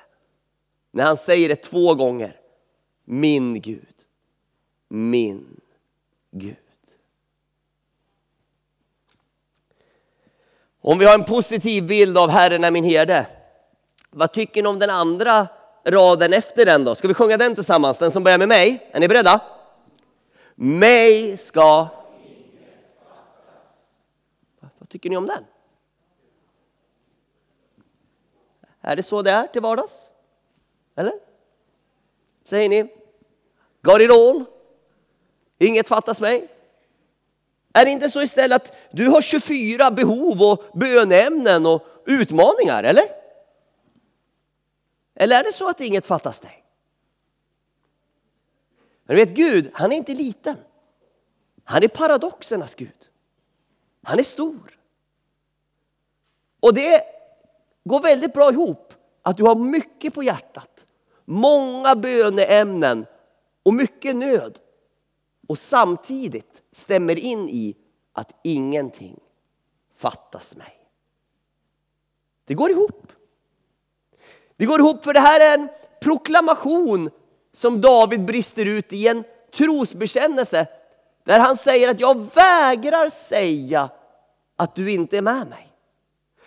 När 0.90 1.04
han 1.04 1.16
säger 1.16 1.48
det 1.48 1.56
två 1.56 1.94
gånger. 1.94 2.36
Min 3.04 3.60
Gud, 3.60 3.99
min 4.90 5.60
Gud. 6.30 6.56
Om 10.80 10.98
vi 10.98 11.04
har 11.04 11.14
en 11.14 11.24
positiv 11.24 11.86
bild 11.86 12.18
av 12.18 12.30
Herren 12.30 12.64
är 12.64 12.70
min 12.70 12.84
herde. 12.84 13.26
Vad 14.10 14.32
tycker 14.32 14.62
ni 14.62 14.68
om 14.68 14.78
den 14.78 14.90
andra 14.90 15.48
raden 15.84 16.32
efter 16.32 16.66
den 16.66 16.84
då? 16.84 16.94
Ska 16.94 17.08
vi 17.08 17.14
sjunga 17.14 17.36
den 17.36 17.54
tillsammans? 17.54 17.98
Den 17.98 18.10
som 18.10 18.24
börjar 18.24 18.38
med 18.38 18.48
mig. 18.48 18.90
Är 18.92 19.00
ni 19.00 19.08
beredda? 19.08 19.40
Mig 20.54 21.36
ska 21.36 21.88
Vad 24.78 24.88
tycker 24.88 25.10
ni 25.10 25.16
om 25.16 25.26
den? 25.26 25.44
Är 28.80 28.96
det 28.96 29.02
så 29.02 29.22
det 29.22 29.30
är 29.30 29.46
till 29.46 29.62
vardags? 29.62 30.10
Eller? 30.96 31.12
Säger 32.44 32.68
ni? 32.68 32.82
Got 33.82 34.00
it 34.00 34.10
all? 34.10 34.44
Inget 35.62 35.88
fattas 35.88 36.20
mig? 36.20 36.48
Är 37.72 37.84
det 37.84 37.90
inte 37.90 38.10
så 38.10 38.22
istället 38.22 38.62
att 38.62 38.76
du 38.90 39.08
har 39.08 39.22
24 39.22 39.90
behov 39.90 40.42
och 40.42 40.78
bönämnen 40.78 41.66
och 41.66 41.86
utmaningar, 42.06 42.84
eller? 42.84 43.04
Eller 45.14 45.40
är 45.40 45.44
det 45.44 45.52
så 45.52 45.68
att 45.68 45.80
inget 45.80 46.06
fattas 46.06 46.40
dig? 46.40 46.64
Men 49.04 49.16
du 49.16 49.24
vet, 49.24 49.36
Gud, 49.36 49.70
han 49.74 49.92
är 49.92 49.96
inte 49.96 50.14
liten. 50.14 50.56
Han 51.64 51.82
är 51.82 51.88
paradoxernas 51.88 52.74
Gud. 52.74 53.08
Han 54.02 54.18
är 54.18 54.22
stor. 54.22 54.78
Och 56.60 56.74
det 56.74 57.02
går 57.84 58.00
väldigt 58.00 58.32
bra 58.32 58.50
ihop 58.50 58.94
att 59.22 59.36
du 59.36 59.42
har 59.42 59.54
mycket 59.54 60.14
på 60.14 60.22
hjärtat, 60.22 60.86
många 61.24 61.96
böneämnen 61.96 63.06
och 63.62 63.74
mycket 63.74 64.16
nöd 64.16 64.58
och 65.50 65.58
samtidigt 65.58 66.62
stämmer 66.72 67.18
in 67.18 67.48
i 67.48 67.76
att 68.12 68.32
ingenting 68.44 69.20
fattas 69.96 70.56
mig. 70.56 70.76
Det 72.44 72.54
går 72.54 72.70
ihop. 72.70 73.12
Det 74.56 74.66
går 74.66 74.80
ihop 74.80 75.04
för 75.04 75.12
det 75.12 75.20
här 75.20 75.40
är 75.40 75.58
en 75.58 75.68
proklamation 76.00 77.10
som 77.52 77.80
David 77.80 78.24
brister 78.24 78.66
ut 78.66 78.92
i 78.92 79.08
en 79.08 79.24
trosbekännelse 79.52 80.66
där 81.24 81.40
han 81.40 81.56
säger 81.56 81.88
att 81.88 82.00
jag 82.00 82.34
vägrar 82.34 83.08
säga 83.08 83.90
att 84.56 84.74
du 84.74 84.90
inte 84.90 85.16
är 85.16 85.22
med 85.22 85.48
mig. 85.48 85.72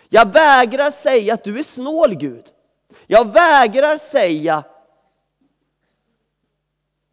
Jag 0.08 0.32
vägrar 0.32 0.90
säga 0.90 1.34
att 1.34 1.44
du 1.44 1.58
är 1.58 1.62
snål 1.62 2.14
Gud. 2.14 2.44
Jag 3.06 3.32
vägrar 3.32 3.96
säga 3.96 4.64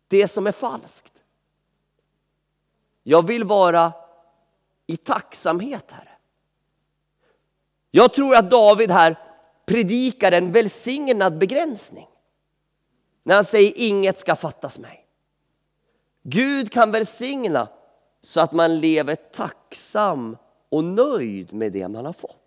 det 0.07 0.27
som 0.27 0.47
är 0.47 0.51
falskt. 0.51 1.10
Jag 3.03 3.27
vill 3.27 3.43
vara 3.43 3.93
i 4.87 4.97
tacksamhet, 4.97 5.91
Herre. 5.91 6.09
Jag 7.91 8.13
tror 8.13 8.35
att 8.35 8.49
David 8.49 8.91
här 8.91 9.15
predikar 9.65 10.31
en 10.31 10.51
välsignad 10.51 11.37
begränsning. 11.37 12.07
När 13.23 13.35
han 13.35 13.45
säger 13.45 13.73
inget 13.75 14.19
ska 14.19 14.35
fattas 14.35 14.79
mig. 14.79 15.05
Gud 16.23 16.71
kan 16.71 16.91
välsigna 16.91 17.67
så 18.23 18.41
att 18.41 18.51
man 18.51 18.79
lever 18.79 19.15
tacksam 19.15 20.37
och 20.69 20.83
nöjd 20.83 21.53
med 21.53 21.71
det 21.71 21.87
man 21.87 22.05
har 22.05 22.13
fått. 22.13 22.37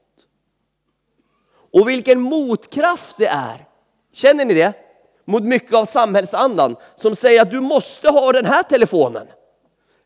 Och 1.72 1.88
vilken 1.88 2.20
motkraft 2.20 3.16
det 3.16 3.26
är, 3.26 3.68
känner 4.12 4.44
ni 4.44 4.54
det? 4.54 4.72
Mot 5.24 5.42
mycket 5.42 5.74
av 5.74 5.84
samhällsandan 5.84 6.76
som 6.96 7.16
säger 7.16 7.42
att 7.42 7.50
du 7.50 7.60
måste 7.60 8.08
ha 8.08 8.32
den 8.32 8.46
här 8.46 8.62
telefonen. 8.62 9.26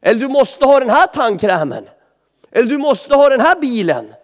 Eller 0.01 0.21
du 0.21 0.29
måste 0.29 0.65
ha 0.65 0.81
den 0.81 0.91
här 0.91 1.07
tandkrämen. 1.07 1.89
Eller 2.51 2.71
du 2.71 2.79
måste 2.79 3.15
ha 3.15 3.29
den 3.29 3.41
här 3.41 3.61
bilen. 3.61 4.15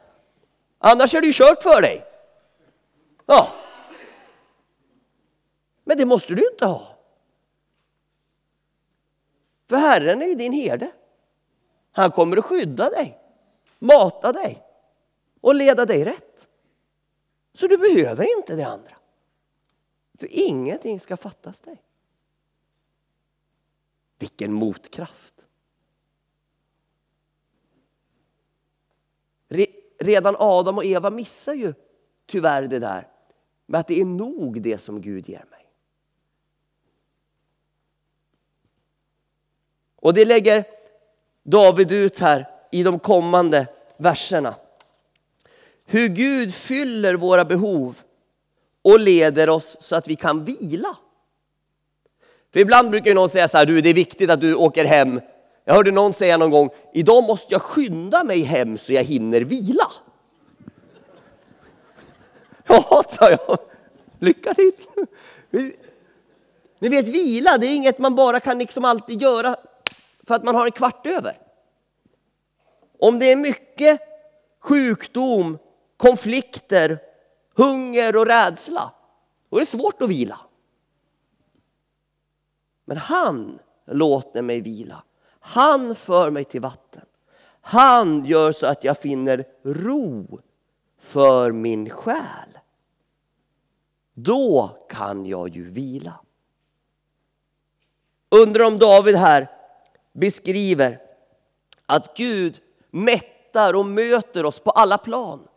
Annars 0.79 1.15
är 1.15 1.21
det 1.21 1.27
ju 1.27 1.33
kört 1.33 1.63
för 1.63 1.83
dig. 1.83 2.07
Ja. 3.27 3.49
Men 5.85 5.99
det 5.99 6.05
måste 6.05 6.35
du 6.35 6.49
inte 6.53 6.67
ha. 6.67 6.97
För 9.69 9.77
Herren 9.77 10.23
är 10.23 10.27
ju 10.27 10.35
din 10.35 10.53
herde. 10.53 10.91
Han 11.93 12.11
kommer 12.11 12.37
att 12.37 12.45
skydda 12.45 12.91
dig, 12.91 13.19
mata 13.79 14.33
dig 14.33 14.63
och 15.41 15.55
leda 15.55 15.85
dig 15.85 16.05
rätt. 16.05 16.49
Så 17.55 17.67
du 17.67 17.79
behöver 17.79 18.39
inte 18.39 18.57
det 18.57 18.67
andra. 18.67 18.97
För 20.19 20.29
ingenting 20.31 21.01
ska 21.01 21.17
fattas 21.17 21.61
dig. 21.61 21.83
Vilken 24.19 24.53
motkraft! 24.53 25.47
Redan 29.99 30.37
Adam 30.39 30.79
och 30.79 30.85
Eva 30.85 31.11
missar 31.11 31.55
ju 31.55 31.75
tyvärr 32.27 32.67
det 32.67 32.79
där 32.79 33.09
med 33.67 33.81
att 33.81 33.87
det 33.87 34.01
är 34.01 34.05
nog 34.05 34.63
det 34.63 34.79
som 34.79 35.01
Gud 35.01 35.29
ger 35.29 35.45
mig. 35.51 35.71
Och 39.97 40.15
det 40.15 40.25
lägger 40.25 40.65
David 41.43 41.93
ut 41.93 42.19
här 42.19 42.51
i 42.73 42.83
de 42.83 42.99
kommande 42.99 43.67
verserna. 43.97 44.55
Hur 45.85 46.09
Gud 46.09 46.55
fyller 46.55 47.15
våra 47.15 47.45
behov 47.45 48.03
och 48.83 49.01
leder 49.01 49.49
oss 49.49 49.77
så 49.81 49.97
att 49.97 50.09
vi 50.09 50.17
kan 50.17 50.45
vila. 50.45 50.97
För 52.53 52.61
ibland 52.61 52.91
brukar 52.91 53.15
någon 53.15 53.29
säga 53.29 53.49
så 53.49 53.57
här, 53.59 53.67
du 53.67 53.81
det 53.81 53.89
är 53.89 53.95
viktigt 53.95 54.31
att 54.31 54.41
du 54.41 54.55
åker 54.55 54.85
hem. 54.85 55.21
Jag 55.65 55.75
hörde 55.75 55.91
någon 55.91 56.13
säga 56.13 56.37
någon 56.37 56.51
gång, 56.51 56.71
idag 56.93 57.25
måste 57.25 57.55
jag 57.55 57.63
skynda 57.63 58.25
mig 58.25 58.43
hem 58.43 58.79
så 58.79 58.93
jag 58.93 59.05
hinner 59.05 59.41
vila. 59.41 59.87
Ja, 62.67 63.05
sa 63.09 63.31
jag. 63.31 63.59
Lycka 64.19 64.55
till! 64.55 64.73
Ni 66.79 66.89
vet 66.89 67.09
vila, 67.09 67.59
det 67.59 67.67
är 67.67 67.77
inget 67.77 67.99
man 67.99 68.15
bara 68.15 68.41
kan 68.41 68.59
liksom 68.59 68.85
alltid 68.85 69.23
göra 69.23 69.57
för 70.27 70.35
att 70.35 70.45
man 70.45 70.55
har 70.55 70.67
en 70.67 70.73
kvart 70.73 71.07
över. 71.07 71.39
Om 72.99 73.19
det 73.19 73.33
är 73.33 73.37
mycket 73.37 74.01
sjukdom, 74.61 75.59
konflikter, 75.97 76.99
hunger 77.57 78.17
och 78.17 78.27
rädsla, 78.27 78.93
då 79.51 79.57
är 79.57 79.61
det 79.61 79.67
svårt 79.67 80.03
att 80.03 80.09
vila. 80.09 80.41
Men 82.85 82.97
han 82.97 83.59
låter 83.87 84.43
mig 84.43 84.61
vila. 84.61 85.03
Han 85.47 85.95
för 85.95 86.31
mig 86.31 86.45
till 86.45 86.61
vatten. 86.61 87.07
Han 87.61 88.25
gör 88.25 88.53
så 88.53 88.67
att 88.67 88.85
jag 88.85 88.99
finner 88.99 89.45
ro 89.65 90.41
för 90.99 91.53
min 91.53 91.91
själ. 91.91 92.59
Då 94.15 94.79
kan 94.89 95.27
jag 95.27 95.49
ju 95.49 95.71
vila. 95.71 96.21
Undrar 98.29 98.65
om 98.65 98.79
David 98.79 99.17
här 99.17 99.51
beskriver 100.13 101.01
att 101.87 102.17
Gud 102.17 102.61
mättar 102.91 103.77
och 103.77 103.87
möter 103.87 104.45
oss 104.45 104.59
på 104.59 104.71
alla 104.71 104.99
plan. 104.99 105.49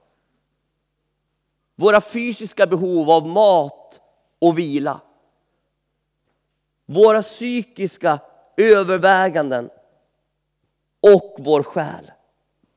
Våra 1.75 2.01
fysiska 2.01 2.67
behov 2.67 3.11
av 3.11 3.27
mat 3.27 3.99
och 4.39 4.59
vila. 4.59 5.01
Våra 6.85 7.21
psykiska 7.21 8.19
överväganden 8.57 9.69
och 11.01 11.35
vår 11.37 11.63
själ. 11.63 12.11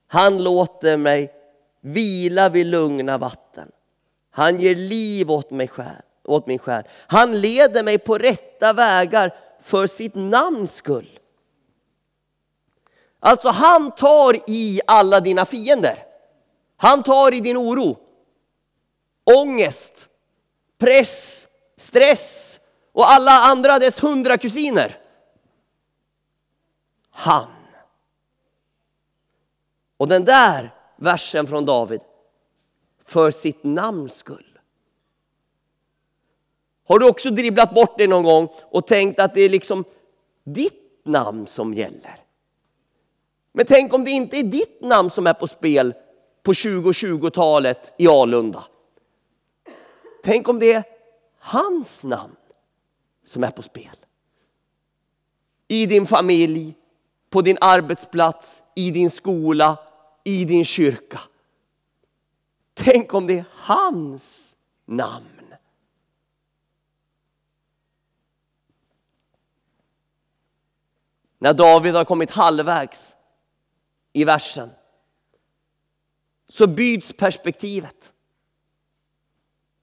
Han 0.06 0.42
låter 0.42 0.96
mig 0.96 1.32
vila 1.80 2.48
vid 2.48 2.66
lugna 2.66 3.18
vatten. 3.18 3.72
Han 4.30 4.60
ger 4.60 4.74
liv 4.74 5.30
åt, 5.30 5.50
mig 5.50 5.68
själ, 5.68 6.02
åt 6.24 6.46
min 6.46 6.58
själ. 6.58 6.84
Han 7.06 7.40
leder 7.40 7.82
mig 7.82 7.98
på 7.98 8.18
rätta 8.18 8.72
vägar 8.72 9.34
för 9.60 9.86
sitt 9.86 10.14
namns 10.14 10.74
skull. 10.74 11.18
Alltså 13.20 13.48
han 13.48 13.90
tar 13.90 14.50
i 14.50 14.80
alla 14.86 15.20
dina 15.20 15.44
fiender. 15.44 16.04
Han 16.76 17.02
tar 17.02 17.34
i 17.34 17.40
din 17.40 17.56
oro, 17.56 17.98
ångest, 19.36 20.08
press, 20.78 21.46
stress 21.76 22.60
och 22.92 23.10
alla 23.10 23.30
andra 23.30 23.78
dess 23.78 24.02
hundra 24.02 24.38
kusiner. 24.38 24.96
Han. 27.10 27.59
Och 30.00 30.08
den 30.08 30.24
där 30.24 30.74
versen 30.96 31.46
från 31.46 31.64
David, 31.64 32.00
för 33.04 33.30
sitt 33.30 33.64
namns 33.64 34.14
skull. 34.14 34.58
Har 36.88 36.98
du 36.98 37.08
också 37.08 37.30
dribblat 37.30 37.74
bort 37.74 37.94
det 37.98 38.06
någon 38.06 38.22
gång 38.22 38.48
och 38.62 38.86
tänkt 38.86 39.20
att 39.20 39.34
det 39.34 39.40
är 39.40 39.48
liksom 39.48 39.84
ditt 40.44 41.02
namn 41.04 41.46
som 41.46 41.74
gäller? 41.74 42.16
Men 43.52 43.66
tänk 43.66 43.94
om 43.94 44.04
det 44.04 44.10
inte 44.10 44.38
är 44.38 44.42
ditt 44.42 44.80
namn 44.80 45.10
som 45.10 45.26
är 45.26 45.34
på 45.34 45.46
spel 45.46 45.94
på 46.42 46.52
2020-talet 46.52 47.94
i 47.98 48.08
Alunda. 48.08 48.64
Tänk 50.22 50.48
om 50.48 50.58
det 50.58 50.72
är 50.72 50.84
hans 51.38 52.04
namn 52.04 52.36
som 53.26 53.44
är 53.44 53.50
på 53.50 53.62
spel. 53.62 53.96
I 55.68 55.86
din 55.86 56.06
familj, 56.06 56.76
på 57.30 57.42
din 57.42 57.58
arbetsplats, 57.60 58.62
i 58.74 58.90
din 58.90 59.10
skola, 59.10 59.78
i 60.30 60.44
din 60.44 60.64
kyrka. 60.64 61.20
Tänk 62.74 63.14
om 63.14 63.26
det 63.26 63.38
är 63.38 63.44
hans 63.52 64.56
namn. 64.86 65.54
När 71.38 71.54
David 71.54 71.94
har 71.94 72.04
kommit 72.04 72.30
halvvägs 72.30 73.16
i 74.12 74.24
versen 74.24 74.70
så 76.48 76.66
byts 76.66 77.12
perspektivet. 77.12 78.12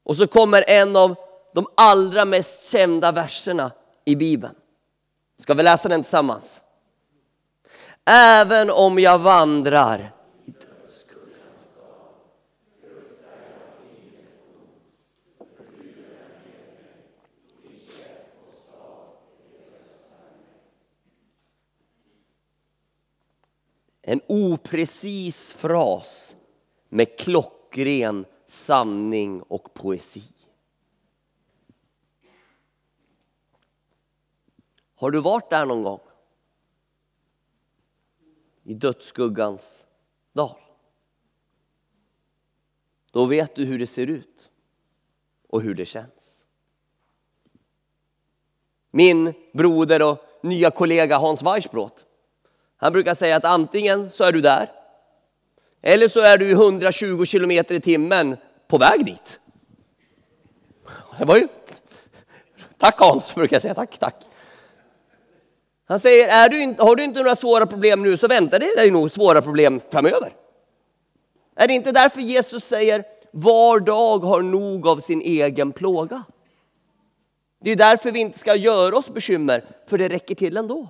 Och 0.03 0.17
så 0.17 0.27
kommer 0.27 0.69
en 0.69 0.95
av 0.95 1.15
de 1.53 1.67
allra 1.75 2.25
mest 2.25 2.65
kända 2.65 3.11
verserna 3.11 3.71
i 4.05 4.15
Bibeln. 4.15 4.55
Ska 5.37 5.53
vi 5.53 5.63
läsa 5.63 5.89
den 5.89 6.03
tillsammans? 6.03 6.61
Även 8.05 8.69
om 8.69 8.99
jag 8.99 9.19
vandrar 9.19 10.16
En 24.09 24.21
oprecis 24.27 25.53
fras 25.53 26.35
med 26.89 27.19
klockren 27.19 28.25
sanning 28.45 29.41
och 29.41 29.73
poesi. 29.73 30.23
Har 34.95 35.11
du 35.11 35.21
varit 35.21 35.49
där 35.49 35.65
någon 35.65 35.83
gång? 35.83 35.99
I 38.63 38.73
dödsskuggans 38.73 39.85
dal. 40.33 40.59
Då 43.11 43.25
vet 43.25 43.55
du 43.55 43.65
hur 43.65 43.79
det 43.79 43.87
ser 43.87 44.07
ut 44.07 44.49
och 45.47 45.61
hur 45.61 45.75
det 45.75 45.85
känns. 45.85 46.45
Min 48.91 49.33
broder 49.53 50.01
och 50.01 50.17
nya 50.43 50.71
kollega 50.71 51.17
Hans 51.17 51.43
Weissbrot 51.43 52.06
han 52.77 52.93
brukar 52.93 53.13
säga 53.13 53.35
att 53.35 53.45
antingen 53.45 54.09
så 54.09 54.23
är 54.23 54.31
du 54.31 54.41
där 54.41 54.71
eller 55.81 56.07
så 56.07 56.19
är 56.19 56.37
du 56.37 56.51
120 56.51 57.25
kilometer 57.25 57.75
i 57.75 57.79
timmen 57.79 58.37
på 58.67 58.77
väg 58.77 59.05
dit. 59.05 59.39
Det 61.19 61.25
var 61.25 61.37
ju... 61.37 61.47
Tack 62.77 62.99
Hans, 62.99 63.35
brukar 63.35 63.55
jag 63.55 63.61
säga. 63.61 63.73
Tack, 63.73 63.97
tack. 63.97 64.15
Han 65.87 65.99
säger, 65.99 66.27
är 66.27 66.49
du 66.49 66.61
inte, 66.61 66.83
har 66.83 66.95
du 66.95 67.03
inte 67.03 67.19
några 67.19 67.35
svåra 67.35 67.65
problem 67.65 68.03
nu 68.03 68.17
så 68.17 68.27
väntar 68.27 68.59
det 68.59 68.75
dig 68.75 68.91
nog 68.91 69.11
svåra 69.11 69.41
problem 69.41 69.81
framöver. 69.91 70.33
Är 71.55 71.67
det 71.67 71.73
inte 71.73 71.91
därför 71.91 72.21
Jesus 72.21 72.63
säger, 72.63 73.03
var 73.31 73.79
dag 73.79 74.19
har 74.19 74.41
nog 74.41 74.87
av 74.87 74.99
sin 74.99 75.21
egen 75.21 75.71
plåga? 75.71 76.23
Det 77.61 77.71
är 77.71 77.75
därför 77.75 78.11
vi 78.11 78.19
inte 78.19 78.39
ska 78.39 78.55
göra 78.55 78.97
oss 78.97 79.09
bekymmer, 79.09 79.65
för 79.87 79.97
det 79.97 80.09
räcker 80.09 80.35
till 80.35 80.57
ändå. 80.57 80.89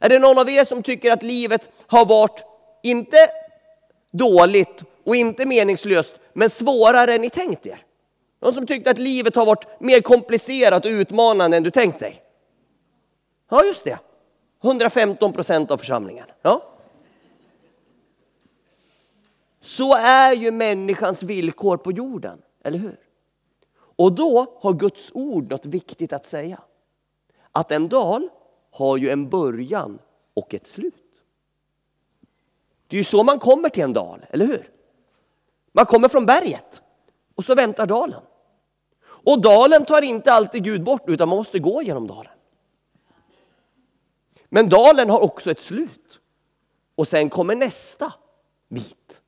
Är 0.00 0.08
det 0.08 0.18
någon 0.18 0.38
av 0.38 0.50
er 0.50 0.64
som 0.64 0.82
tycker 0.82 1.12
att 1.12 1.22
livet 1.22 1.70
har 1.86 2.06
varit, 2.06 2.44
inte 2.82 3.16
dåligt 4.12 4.82
och 5.04 5.16
inte 5.16 5.46
meningslöst, 5.46 6.20
men 6.32 6.50
svårare 6.50 7.14
än 7.14 7.20
ni 7.20 7.30
tänkt 7.30 7.66
er? 7.66 7.82
Någon 8.40 8.52
som 8.52 8.66
tyckte 8.66 8.90
att 8.90 8.98
livet 8.98 9.34
har 9.34 9.46
varit 9.46 9.80
mer 9.80 10.00
komplicerat 10.00 10.84
och 10.84 10.90
utmanande 10.90 11.56
än 11.56 11.62
du 11.62 11.70
tänkt 11.70 12.00
dig? 12.00 12.22
Ja, 13.50 13.64
just 13.64 13.84
det. 13.84 13.98
115 14.64 15.32
procent 15.32 15.70
av 15.70 15.78
församlingen. 15.78 16.26
Ja. 16.42 16.62
Så 19.60 19.94
är 19.94 20.32
ju 20.32 20.50
människans 20.50 21.22
villkor 21.22 21.76
på 21.76 21.92
jorden, 21.92 22.42
eller 22.64 22.78
hur? 22.78 22.96
Och 23.96 24.12
då 24.12 24.58
har 24.60 24.72
Guds 24.72 25.10
ord 25.14 25.50
något 25.50 25.66
viktigt 25.66 26.12
att 26.12 26.26
säga. 26.26 26.60
Att 27.52 27.72
en 27.72 27.88
dal 27.88 28.28
har 28.76 28.96
ju 28.96 29.10
en 29.10 29.28
början 29.28 29.98
och 30.34 30.54
ett 30.54 30.66
slut. 30.66 30.94
Det 32.86 32.96
är 32.96 32.98
ju 32.98 33.04
så 33.04 33.22
man 33.22 33.38
kommer 33.38 33.68
till 33.68 33.82
en 33.82 33.92
dal, 33.92 34.26
eller 34.30 34.46
hur? 34.46 34.70
Man 35.72 35.86
kommer 35.86 36.08
från 36.08 36.26
berget 36.26 36.82
och 37.34 37.44
så 37.44 37.54
väntar 37.54 37.86
dalen. 37.86 38.22
Och 39.06 39.40
dalen 39.40 39.84
tar 39.84 40.02
inte 40.02 40.32
alltid 40.32 40.64
Gud 40.64 40.84
bort 40.84 41.02
utan 41.06 41.28
man 41.28 41.38
måste 41.38 41.58
gå 41.58 41.82
genom 41.82 42.06
dalen. 42.06 42.32
Men 44.48 44.68
dalen 44.68 45.10
har 45.10 45.20
också 45.20 45.50
ett 45.50 45.60
slut. 45.60 46.20
Och 46.94 47.08
sen 47.08 47.30
kommer 47.30 47.54
nästa 47.54 48.12
bit. 48.68 49.22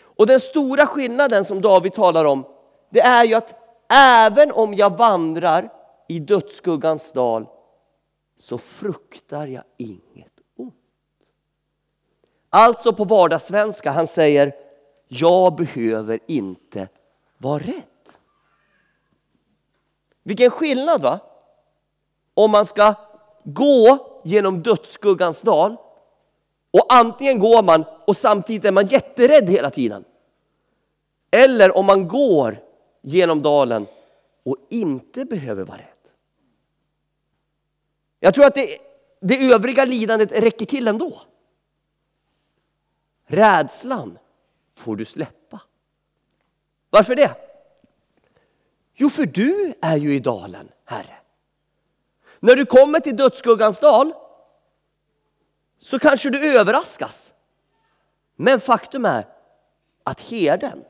Och 0.00 0.26
den 0.26 0.40
stora 0.40 0.86
skillnaden 0.86 1.44
som 1.44 1.60
David 1.60 1.92
talar 1.92 2.24
om, 2.24 2.44
det 2.90 3.00
är 3.00 3.24
ju 3.24 3.34
att 3.34 3.54
även 3.92 4.52
om 4.52 4.74
jag 4.74 4.96
vandrar 4.98 5.72
i 6.08 6.18
dödsskuggans 6.18 7.12
dal 7.12 7.46
så 8.38 8.58
fruktar 8.58 9.46
jag 9.46 9.64
inget 9.76 10.32
ont. 10.56 10.74
Alltså 12.50 12.92
på 12.92 13.04
vardagssvenska, 13.04 13.90
han 13.90 14.06
säger, 14.06 14.52
jag 15.08 15.54
behöver 15.56 16.20
inte 16.26 16.88
vara 17.38 17.58
rädd. 17.58 17.84
Vilken 20.22 20.50
skillnad 20.50 21.02
va? 21.02 21.20
Om 22.34 22.50
man 22.50 22.66
ska 22.66 22.94
gå 23.44 23.98
genom 24.24 24.62
dödsskuggans 24.62 25.42
dal 25.42 25.76
och 26.70 26.86
antingen 26.88 27.38
går 27.38 27.62
man 27.62 27.84
och 28.06 28.16
samtidigt 28.16 28.64
är 28.64 28.72
man 28.72 28.86
jätterädd 28.86 29.50
hela 29.50 29.70
tiden. 29.70 30.04
Eller 31.30 31.76
om 31.76 31.86
man 31.86 32.08
går 32.08 32.60
genom 33.02 33.42
dalen 33.42 33.86
och 34.44 34.56
inte 34.70 35.24
behöver 35.24 35.64
vara 35.64 35.78
rädd. 35.78 35.97
Jag 38.20 38.34
tror 38.34 38.44
att 38.44 38.54
det, 38.54 38.78
det 39.20 39.52
övriga 39.52 39.84
lidandet 39.84 40.32
räcker 40.32 40.66
till 40.66 40.88
ändå. 40.88 41.20
Rädslan 43.26 44.18
får 44.74 44.96
du 44.96 45.04
släppa. 45.04 45.60
Varför 46.90 47.14
det? 47.14 47.34
Jo, 48.94 49.10
för 49.10 49.26
du 49.26 49.74
är 49.80 49.96
ju 49.96 50.14
i 50.14 50.20
dalen, 50.20 50.68
Herre. 50.84 51.18
När 52.40 52.56
du 52.56 52.66
kommer 52.66 53.00
till 53.00 53.16
dödsskuggans 53.16 53.80
dal 53.80 54.12
så 55.80 55.98
kanske 55.98 56.30
du 56.30 56.58
överraskas. 56.58 57.34
Men 58.36 58.60
faktum 58.60 59.04
är 59.04 59.26
att 60.04 60.20
herden, 60.20 60.84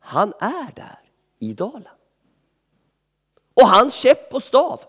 han 0.00 0.32
är 0.40 0.74
där 0.74 1.00
i 1.38 1.52
dalen. 1.54 1.94
Och 3.54 3.68
hans 3.68 3.94
käpp 3.94 4.34
och 4.34 4.42
stav, 4.42 4.80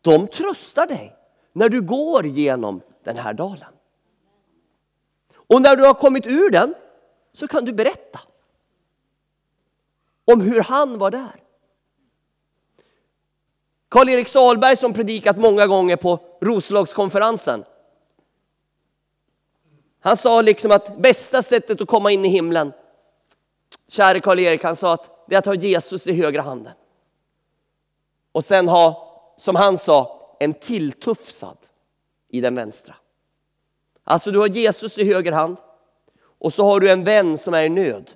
de 0.00 0.26
tröstar 0.26 0.86
dig 0.86 1.16
när 1.54 1.68
du 1.68 1.82
går 1.82 2.26
genom 2.26 2.80
den 3.04 3.16
här 3.16 3.34
dalen. 3.34 3.74
Och 5.34 5.62
när 5.62 5.76
du 5.76 5.84
har 5.84 5.94
kommit 5.94 6.26
ur 6.26 6.50
den 6.50 6.74
så 7.32 7.48
kan 7.48 7.64
du 7.64 7.72
berätta 7.72 8.20
om 10.24 10.40
hur 10.40 10.60
han 10.60 10.98
var 10.98 11.10
där. 11.10 11.42
Karl-Erik 13.88 14.28
Salberg 14.28 14.76
som 14.76 14.92
predikat 14.92 15.38
många 15.38 15.66
gånger 15.66 15.96
på 15.96 16.18
Roslagskonferensen. 16.40 17.64
Han 20.00 20.16
sa 20.16 20.42
liksom 20.42 20.70
att 20.70 20.98
bästa 20.98 21.42
sättet 21.42 21.80
att 21.80 21.88
komma 21.88 22.10
in 22.10 22.24
i 22.24 22.28
himlen, 22.28 22.72
käre 23.88 24.20
Karl-Erik, 24.20 24.62
han 24.62 24.76
sa 24.76 24.92
att 24.92 25.26
det 25.28 25.34
är 25.34 25.38
att 25.38 25.46
ha 25.46 25.54
Jesus 25.54 26.06
i 26.06 26.12
högra 26.12 26.42
handen. 26.42 26.72
Och 28.32 28.44
sen 28.44 28.68
ha, 28.68 29.10
som 29.38 29.56
han 29.56 29.78
sa, 29.78 30.23
en 30.40 30.54
tilltufsad 30.54 31.58
i 32.28 32.40
den 32.40 32.54
vänstra. 32.54 32.94
Alltså 34.04 34.30
du 34.30 34.38
har 34.38 34.48
Jesus 34.48 34.98
i 34.98 35.04
höger 35.04 35.32
hand 35.32 35.58
och 36.38 36.54
så 36.54 36.64
har 36.64 36.80
du 36.80 36.90
en 36.90 37.04
vän 37.04 37.38
som 37.38 37.54
är 37.54 37.62
i 37.62 37.68
nöd 37.68 38.10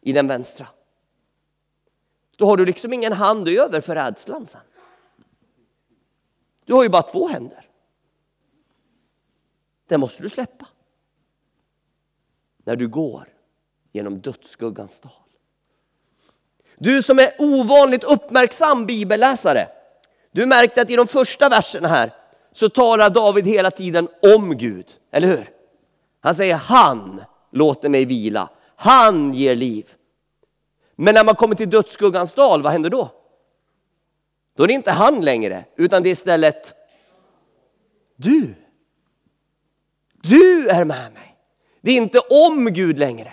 i 0.00 0.12
den 0.12 0.28
vänstra. 0.28 0.68
Då 2.36 2.46
har 2.46 2.56
du 2.56 2.66
liksom 2.66 2.92
ingen 2.92 3.12
hand 3.12 3.48
över 3.48 3.80
för 3.80 3.94
rädslan 3.94 4.46
sen. 4.46 4.60
Du 6.64 6.74
har 6.74 6.82
ju 6.82 6.88
bara 6.88 7.02
två 7.02 7.28
händer. 7.28 7.66
Det 9.88 9.98
måste 9.98 10.22
du 10.22 10.28
släppa. 10.28 10.68
När 12.64 12.76
du 12.76 12.88
går 12.88 13.28
genom 13.92 14.20
dödsskuggans 14.20 15.00
dal. 15.00 15.12
Du 16.78 17.02
som 17.02 17.18
är 17.18 17.32
ovanligt 17.38 18.04
uppmärksam 18.04 18.86
bibelläsare. 18.86 19.68
Du 20.32 20.46
märkte 20.46 20.82
att 20.82 20.90
i 20.90 20.96
de 20.96 21.06
första 21.06 21.48
verserna 21.48 21.88
här 21.88 22.12
så 22.52 22.68
talar 22.68 23.10
David 23.10 23.46
hela 23.46 23.70
tiden 23.70 24.08
om 24.36 24.56
Gud, 24.56 24.86
eller 25.12 25.28
hur? 25.28 25.50
Han 26.20 26.34
säger 26.34 26.56
han 26.56 27.22
låter 27.52 27.88
mig 27.88 28.04
vila, 28.04 28.50
han 28.76 29.34
ger 29.34 29.56
liv. 29.56 29.94
Men 30.96 31.14
när 31.14 31.24
man 31.24 31.34
kommer 31.34 31.54
till 31.54 31.70
dödsskuggans 31.70 32.34
dal, 32.34 32.62
vad 32.62 32.72
händer 32.72 32.90
då? 32.90 33.10
Då 34.56 34.62
är 34.62 34.66
det 34.66 34.72
inte 34.72 34.90
han 34.90 35.20
längre, 35.24 35.64
utan 35.76 36.02
det 36.02 36.08
är 36.08 36.12
istället 36.12 36.74
du. 38.16 38.54
Du 40.22 40.68
är 40.68 40.84
med 40.84 41.12
mig. 41.12 41.36
Det 41.80 41.90
är 41.90 41.96
inte 41.96 42.18
om 42.18 42.72
Gud 42.72 42.98
längre, 42.98 43.32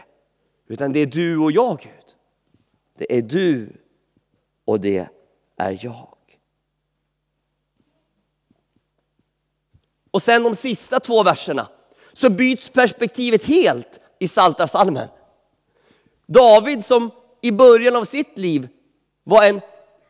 utan 0.68 0.94
det 0.94 1.00
är 1.00 1.06
du 1.06 1.38
och 1.38 1.52
jag 1.52 1.80
Gud. 1.80 1.92
Det 2.98 3.18
är 3.18 3.22
du 3.22 3.74
och 4.66 4.80
det 4.80 5.08
är 5.58 5.80
jag. 5.82 6.17
Och 10.18 10.24
sen 10.24 10.44
de 10.44 10.56
sista 10.56 11.00
två 11.00 11.24
verserna 11.24 11.68
så 12.14 12.30
byts 12.30 12.70
perspektivet 12.70 13.46
helt 13.46 14.00
i 14.20 14.28
Psaltarpsalmen. 14.28 15.08
David 16.28 16.86
som 16.86 17.12
i 17.42 17.52
början 17.52 17.96
av 17.96 18.04
sitt 18.04 18.38
liv 18.38 18.68
var 19.24 19.44
en 19.44 19.62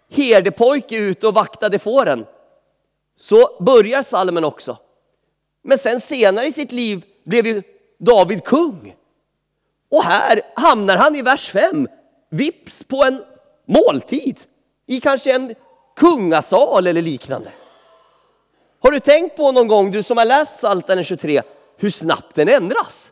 herdepojke 0.09 0.97
ute 0.97 1.27
och 1.27 1.33
vaktade 1.33 1.79
fåren. 1.79 2.25
Så 3.19 3.57
börjar 3.59 4.01
salmen 4.01 4.43
också. 4.43 4.77
Men 5.63 5.77
sen 5.77 5.99
senare 5.99 6.45
i 6.45 6.51
sitt 6.51 6.71
liv 6.71 7.05
blev 7.23 7.47
ju 7.47 7.63
David 7.99 8.43
kung. 8.43 8.95
Och 9.91 10.03
här 10.03 10.41
hamnar 10.55 10.97
han 10.97 11.15
i 11.15 11.21
vers 11.21 11.49
5, 11.49 11.87
vips 12.29 12.83
på 12.83 13.03
en 13.03 13.23
måltid 13.65 14.39
i 14.85 15.01
kanske 15.01 15.35
en 15.35 15.55
kungasal 15.95 16.87
eller 16.87 17.01
liknande. 17.01 17.51
Har 18.79 18.91
du 18.91 18.99
tänkt 18.99 19.35
på 19.35 19.51
någon 19.51 19.67
gång, 19.67 19.91
du 19.91 20.03
som 20.03 20.17
har 20.17 20.25
läst 20.25 20.57
Psaltaren 20.57 21.03
23, 21.03 21.41
hur 21.77 21.89
snabbt 21.89 22.35
den 22.35 22.49
ändras? 22.49 23.11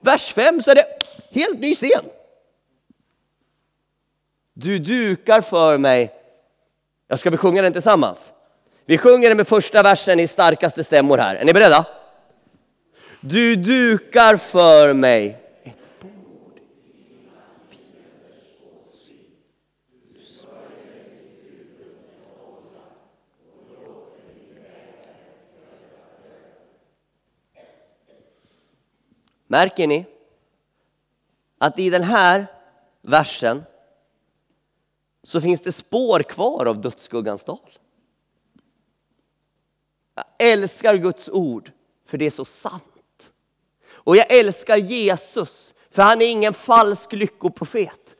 Vers 0.00 0.32
5 0.32 0.62
så 0.62 0.70
är 0.70 0.74
det 0.74 0.86
helt 1.30 1.60
ny 1.60 1.74
scen. 1.74 2.04
Du 4.54 4.78
dukar 4.78 5.40
för 5.40 5.78
mig. 5.78 6.12
Jag 7.08 7.18
ska 7.18 7.30
vi 7.30 7.36
sjunga 7.36 7.62
den 7.62 7.72
tillsammans? 7.72 8.32
Vi 8.86 8.98
sjunger 8.98 9.28
den 9.28 9.36
med 9.36 9.48
första 9.48 9.82
versen 9.82 10.20
i 10.20 10.26
starkaste 10.26 10.84
stämmor 10.84 11.18
här. 11.18 11.34
Är 11.34 11.44
ni 11.44 11.52
beredda? 11.52 11.86
Du 13.20 13.56
dukar 13.56 14.36
för 14.36 14.92
mig 14.92 15.43
Märker 29.54 29.86
ni 29.86 30.06
att 31.58 31.78
i 31.78 31.90
den 31.90 32.02
här 32.02 32.46
versen 33.02 33.62
så 35.22 35.40
finns 35.40 35.60
det 35.60 35.72
spår 35.72 36.22
kvar 36.22 36.66
av 36.66 36.80
dödsskuggans 36.80 37.44
dal? 37.44 37.78
Jag 40.14 40.24
älskar 40.38 40.94
Guds 40.94 41.28
ord 41.28 41.70
för 42.06 42.18
det 42.18 42.26
är 42.26 42.30
så 42.30 42.44
sant. 42.44 43.32
Och 43.86 44.16
jag 44.16 44.32
älskar 44.32 44.76
Jesus 44.76 45.74
för 45.90 46.02
han 46.02 46.22
är 46.22 46.26
ingen 46.26 46.54
falsk 46.54 47.12
lyckoprofet 47.12 48.16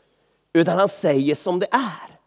utan 0.53 0.79
han 0.79 0.89
säger 0.89 1.35
som 1.35 1.59
det 1.59 1.69
är. 1.73 2.19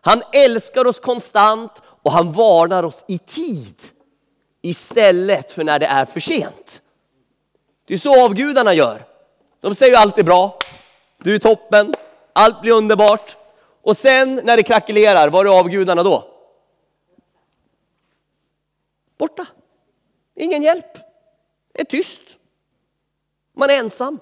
Han 0.00 0.22
älskar 0.32 0.86
oss 0.86 1.00
konstant 1.00 1.82
och 1.84 2.12
han 2.12 2.32
varnar 2.32 2.82
oss 2.82 3.04
i 3.08 3.18
tid 3.18 3.82
istället 4.62 5.50
för 5.50 5.64
när 5.64 5.78
det 5.78 5.86
är 5.86 6.04
för 6.04 6.20
sent. 6.20 6.80
Det 7.84 7.94
är 7.94 7.98
så 7.98 8.24
avgudarna 8.24 8.74
gör. 8.74 9.04
De 9.60 9.74
säger 9.74 9.92
ju 9.92 9.98
är 10.18 10.22
bra, 10.22 10.58
du 11.18 11.34
är 11.34 11.38
toppen, 11.38 11.92
allt 12.32 12.60
blir 12.60 12.72
underbart. 12.72 13.36
Och 13.82 13.96
sen 13.96 14.40
när 14.44 14.56
det 14.56 14.62
krackelerar, 14.62 15.30
var 15.30 15.44
är 15.44 15.58
avgudarna 15.60 16.02
då? 16.02 16.34
Borta. 19.18 19.46
Ingen 20.34 20.62
hjälp. 20.62 20.98
Det 21.72 21.80
är 21.80 21.84
tyst. 21.84 22.38
Man 23.52 23.70
är 23.70 23.78
ensam. 23.78 24.20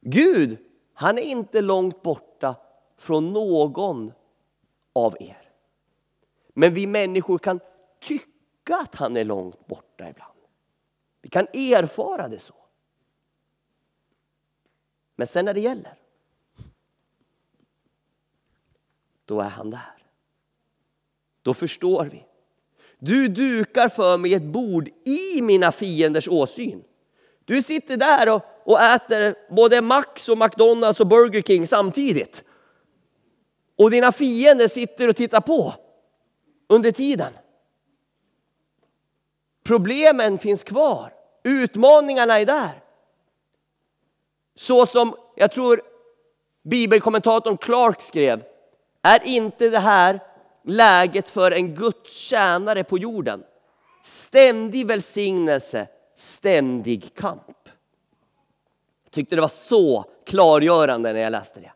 Gud, 0.00 0.58
han 0.94 1.18
är 1.18 1.22
inte 1.22 1.60
långt 1.60 2.02
borta 2.02 2.56
från 2.98 3.32
någon 3.32 4.12
av 4.92 5.16
er. 5.20 5.50
Men 6.54 6.74
vi 6.74 6.86
människor 6.86 7.38
kan 7.38 7.60
tycka 8.00 8.76
att 8.76 8.94
han 8.94 9.16
är 9.16 9.24
långt 9.24 9.66
borta 9.66 10.08
ibland. 10.08 10.33
Vi 11.24 11.30
kan 11.30 11.46
erfara 11.52 12.28
det 12.28 12.38
så. 12.38 12.54
Men 15.16 15.26
sen 15.26 15.44
när 15.44 15.54
det 15.54 15.60
gäller, 15.60 15.94
då 19.24 19.40
är 19.40 19.48
han 19.48 19.70
där. 19.70 20.06
Då 21.42 21.54
förstår 21.54 22.04
vi. 22.04 22.26
Du 22.98 23.28
dukar 23.28 23.88
för 23.88 24.18
mig 24.18 24.34
ett 24.34 24.42
bord 24.42 24.88
i 25.04 25.42
mina 25.42 25.72
fienders 25.72 26.28
åsyn. 26.28 26.84
Du 27.44 27.62
sitter 27.62 27.96
där 27.96 28.28
och, 28.28 28.42
och 28.64 28.80
äter 28.80 29.34
både 29.54 29.82
Max 29.82 30.28
och 30.28 30.38
McDonalds 30.38 31.00
och 31.00 31.06
Burger 31.06 31.42
King 31.42 31.66
samtidigt. 31.66 32.44
Och 33.76 33.90
dina 33.90 34.12
fiender 34.12 34.68
sitter 34.68 35.08
och 35.08 35.16
tittar 35.16 35.40
på 35.40 35.74
under 36.68 36.90
tiden. 36.92 37.32
Problemen 39.62 40.38
finns 40.38 40.64
kvar. 40.64 41.13
Utmaningarna 41.44 42.40
är 42.40 42.46
där. 42.46 42.82
Så 44.56 44.86
som 44.86 45.16
jag 45.34 45.52
tror 45.52 45.82
bibelkommentatorn 46.62 47.56
Clark 47.56 48.02
skrev, 48.02 48.42
är 49.02 49.24
inte 49.24 49.68
det 49.68 49.78
här 49.78 50.20
läget 50.64 51.30
för 51.30 51.50
en 51.50 51.74
Guds 51.74 52.16
tjänare 52.16 52.84
på 52.84 52.98
jorden? 52.98 53.44
Ständig 54.02 54.86
välsignelse, 54.86 55.88
ständig 56.16 57.14
kamp. 57.14 57.42
Jag 59.04 59.10
tyckte 59.10 59.34
det 59.34 59.40
var 59.40 59.48
så 59.48 60.04
klargörande 60.26 61.12
när 61.12 61.20
jag 61.20 61.30
läste 61.30 61.60
det. 61.60 61.72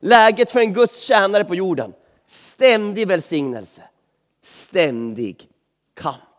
Läget 0.00 0.52
för 0.52 0.60
en 0.60 0.72
Guds 0.72 1.02
tjänare 1.02 1.44
på 1.44 1.54
jorden, 1.54 1.92
ständig 2.26 3.08
välsignelse, 3.08 3.82
ständig 4.42 5.48
kamp. 5.94 6.31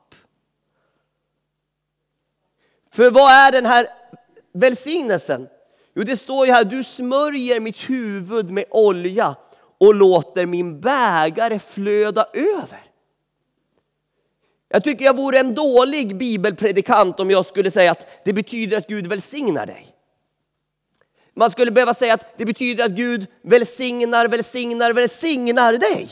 För 2.93 3.11
vad 3.11 3.31
är 3.31 3.51
den 3.51 3.65
här 3.65 3.87
välsignelsen? 4.53 5.47
Jo, 5.95 6.03
det 6.03 6.17
står 6.17 6.45
ju 6.45 6.51
här, 6.51 6.63
du 6.63 6.83
smörjer 6.83 7.59
mitt 7.59 7.89
huvud 7.89 8.49
med 8.49 8.65
olja 8.69 9.35
och 9.77 9.95
låter 9.95 10.45
min 10.45 10.81
bägare 10.81 11.59
flöda 11.59 12.27
över. 12.33 12.83
Jag 14.69 14.83
tycker 14.83 15.05
jag 15.05 15.15
vore 15.15 15.39
en 15.39 15.55
dålig 15.55 16.17
bibelpredikant 16.17 17.19
om 17.19 17.31
jag 17.31 17.45
skulle 17.45 17.71
säga 17.71 17.91
att 17.91 18.07
det 18.25 18.33
betyder 18.33 18.77
att 18.77 18.87
Gud 18.87 19.07
välsignar 19.07 19.65
dig. 19.65 19.87
Man 21.33 21.51
skulle 21.51 21.71
behöva 21.71 21.93
säga 21.93 22.13
att 22.13 22.37
det 22.37 22.45
betyder 22.45 22.85
att 22.85 22.91
Gud 22.91 23.27
välsignar, 23.41 24.27
välsignar, 24.27 24.93
välsignar 24.93 25.73
dig. 25.73 26.09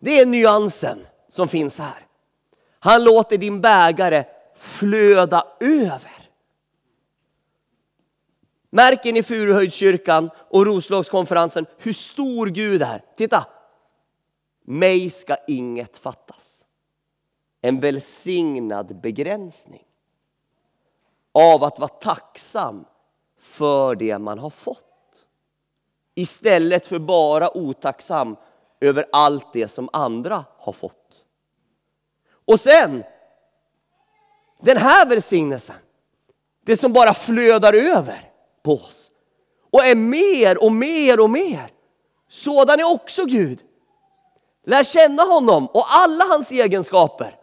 Det 0.00 0.20
är 0.20 0.26
nyansen 0.26 1.06
som 1.28 1.48
finns 1.48 1.78
här. 1.78 2.06
Han 2.80 3.04
låter 3.04 3.38
din 3.38 3.60
bägare 3.60 4.24
flöda 4.60 5.46
över. 5.60 6.30
Märker 8.70 9.12
ni 9.12 9.22
Furuhöjdskyrkan 9.22 10.30
och 10.36 10.66
Roslagskonferensen 10.66 11.66
hur 11.78 11.92
stor 11.92 12.46
Gud 12.46 12.82
är? 12.82 13.04
Titta! 13.16 13.46
Mig 14.64 15.10
ska 15.10 15.36
inget 15.46 15.96
fattas. 15.98 16.66
En 17.62 17.80
välsignad 17.80 19.00
begränsning 19.00 19.84
av 21.32 21.64
att 21.64 21.78
vara 21.78 21.88
tacksam 21.88 22.84
för 23.38 23.94
det 23.94 24.18
man 24.18 24.38
har 24.38 24.50
fått. 24.50 25.26
Istället 26.14 26.86
för 26.86 26.98
bara 26.98 27.56
otacksam 27.56 28.36
över 28.80 29.04
allt 29.12 29.52
det 29.52 29.68
som 29.68 29.88
andra 29.92 30.44
har 30.58 30.72
fått. 30.72 31.24
Och 32.44 32.60
sen, 32.60 33.04
den 34.60 34.76
här 34.76 35.06
välsignelsen, 35.06 35.76
det 36.64 36.76
som 36.76 36.92
bara 36.92 37.14
flödar 37.14 37.72
över 37.72 38.30
på 38.62 38.74
oss 38.74 39.10
och 39.70 39.84
är 39.84 39.94
mer 39.94 40.62
och 40.62 40.72
mer 40.72 41.20
och 41.20 41.30
mer. 41.30 41.70
Sådan 42.28 42.80
är 42.80 42.92
också 42.94 43.24
Gud. 43.24 43.62
Lär 44.66 44.82
känna 44.82 45.22
honom 45.22 45.66
och 45.66 45.84
alla 45.88 46.24
hans 46.24 46.50
egenskaper. 46.50 47.36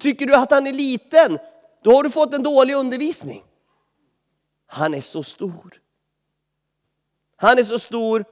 Tycker 0.00 0.26
du 0.26 0.34
att 0.34 0.50
han 0.50 0.66
är 0.66 0.72
liten, 0.72 1.38
då 1.82 1.94
har 1.94 2.02
du 2.02 2.10
fått 2.10 2.34
en 2.34 2.42
dålig 2.42 2.74
undervisning. 2.74 3.44
Han 4.66 4.94
är 4.94 5.00
så 5.00 5.22
stor. 5.22 5.80
Han 7.36 7.58
är 7.58 7.64
så 7.64 7.78
stor 7.78 8.24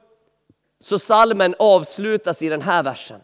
så 0.79 0.99
salmen 0.99 1.55
avslutas 1.59 2.41
i 2.41 2.49
den 2.49 2.61
här 2.61 2.83
versen. 2.83 3.21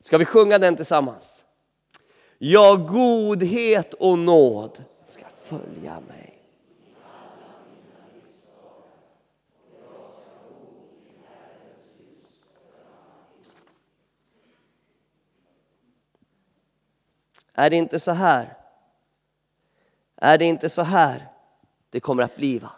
Ska 0.00 0.18
vi 0.18 0.24
sjunga 0.24 0.58
den 0.58 0.76
tillsammans? 0.76 1.44
Ja, 2.44 2.76
godhet 2.76 3.94
och 3.94 4.18
nåd 4.18 4.84
ska 5.04 5.24
följa 5.38 6.00
mig. 6.00 6.42
Är 17.54 17.70
det 17.70 17.76
inte 17.76 18.00
så 18.00 18.12
här? 18.12 18.56
Är 20.16 20.38
det 20.38 20.44
inte 20.44 20.68
så 20.68 20.82
här 20.82 21.28
det 21.90 22.00
kommer 22.00 22.22
att 22.22 22.36
bliva? 22.36 22.70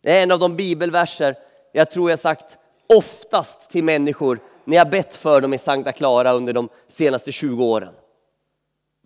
Det 0.00 0.18
är 0.18 0.22
en 0.22 0.30
av 0.30 0.38
de 0.38 0.56
bibelverser 0.56 1.38
jag 1.72 1.90
tror 1.90 2.10
jag 2.10 2.18
sagt 2.18 2.58
oftast 2.86 3.70
till 3.70 3.84
människor 3.84 4.40
när 4.64 4.76
jag 4.76 4.90
bett 4.90 5.16
för 5.16 5.40
dem 5.40 5.54
i 5.54 5.58
Sankta 5.58 5.92
Clara 5.92 6.32
under 6.32 6.52
de 6.52 6.68
senaste 6.88 7.32
20 7.32 7.64
åren. 7.64 7.94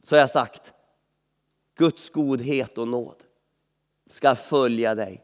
Så 0.02 0.14
har 0.14 0.20
jag 0.20 0.30
sagt, 0.30 0.74
Guds 1.78 2.10
godhet 2.10 2.78
och 2.78 2.88
nåd 2.88 3.16
ska 4.10 4.34
följa 4.34 4.94
dig 4.94 5.22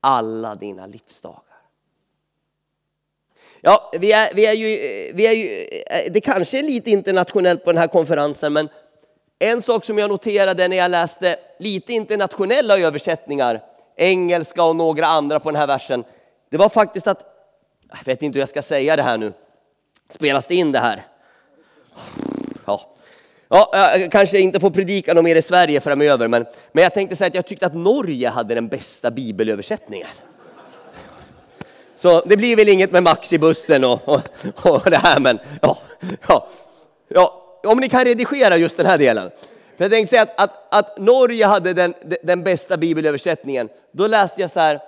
alla 0.00 0.54
dina 0.54 0.86
livsdagar. 0.86 1.40
Ja, 3.60 3.90
vi 3.98 4.12
är, 4.12 4.34
vi 4.34 4.46
är 4.46 4.52
ju, 4.52 4.66
vi 5.14 5.26
är 5.26 5.32
ju, 5.32 5.66
det 6.10 6.20
kanske 6.20 6.58
är 6.58 6.62
lite 6.62 6.90
internationellt 6.90 7.64
på 7.64 7.72
den 7.72 7.80
här 7.80 7.86
konferensen, 7.86 8.52
men 8.52 8.68
en 9.38 9.62
sak 9.62 9.84
som 9.84 9.98
jag 9.98 10.10
noterade 10.10 10.68
när 10.68 10.76
jag 10.76 10.90
läste 10.90 11.36
lite 11.58 11.92
internationella 11.92 12.78
översättningar, 12.78 13.62
engelska 13.96 14.62
och 14.62 14.76
några 14.76 15.06
andra 15.06 15.40
på 15.40 15.50
den 15.50 15.60
här 15.60 15.66
versen, 15.66 16.04
det 16.50 16.56
var 16.56 16.68
faktiskt 16.68 17.06
att, 17.06 17.26
jag 17.88 18.04
vet 18.04 18.22
inte 18.22 18.36
hur 18.36 18.40
jag 18.40 18.48
ska 18.48 18.62
säga 18.62 18.96
det 18.96 19.02
här 19.02 19.18
nu, 19.18 19.32
spelas 20.08 20.46
det 20.46 20.54
in 20.54 20.72
det 20.72 20.78
här? 20.78 21.06
Ja, 22.66 22.94
ja 23.48 23.70
jag 23.98 24.12
kanske 24.12 24.38
inte 24.38 24.60
får 24.60 24.70
predika 24.70 25.14
något 25.14 25.24
mer 25.24 25.36
i 25.36 25.42
Sverige 25.42 25.80
framöver, 25.80 26.28
men, 26.28 26.46
men 26.72 26.82
jag 26.82 26.94
tänkte 26.94 27.16
säga 27.16 27.28
att 27.28 27.34
jag 27.34 27.46
tyckte 27.46 27.66
att 27.66 27.74
Norge 27.74 28.28
hade 28.28 28.54
den 28.54 28.68
bästa 28.68 29.10
bibelöversättningen. 29.10 30.08
Så 31.96 32.20
det 32.20 32.36
blir 32.36 32.56
väl 32.56 32.68
inget 32.68 32.92
med 32.92 33.02
Max 33.02 33.32
i 33.32 33.38
bussen 33.38 33.84
och, 33.84 34.08
och, 34.08 34.20
och 34.64 34.90
det 34.90 34.96
här, 34.96 35.20
men 35.20 35.38
ja, 35.62 35.78
ja, 36.28 36.48
ja, 37.08 37.58
om 37.64 37.78
ni 37.78 37.88
kan 37.88 38.04
redigera 38.04 38.56
just 38.56 38.76
den 38.76 38.86
här 38.86 38.98
delen. 38.98 39.30
För 39.76 39.84
jag 39.84 39.90
tänkte 39.90 40.10
säga 40.10 40.22
att, 40.22 40.40
att, 40.40 40.74
att 40.74 40.98
Norge 40.98 41.46
hade 41.46 41.72
den, 41.72 41.94
den 42.22 42.42
bästa 42.42 42.76
bibelöversättningen. 42.76 43.68
Då 43.92 44.06
läste 44.06 44.40
jag 44.40 44.50
så 44.50 44.60
här, 44.60 44.80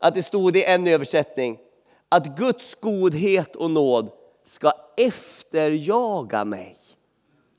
att 0.00 0.14
det 0.14 0.22
stod 0.22 0.56
i 0.56 0.64
en 0.64 0.86
översättning, 0.86 1.58
att 2.08 2.26
Guds 2.26 2.74
godhet 2.80 3.56
och 3.56 3.70
nåd 3.70 4.10
ska 4.44 4.72
efterjaga 4.96 6.44
mig 6.44 6.76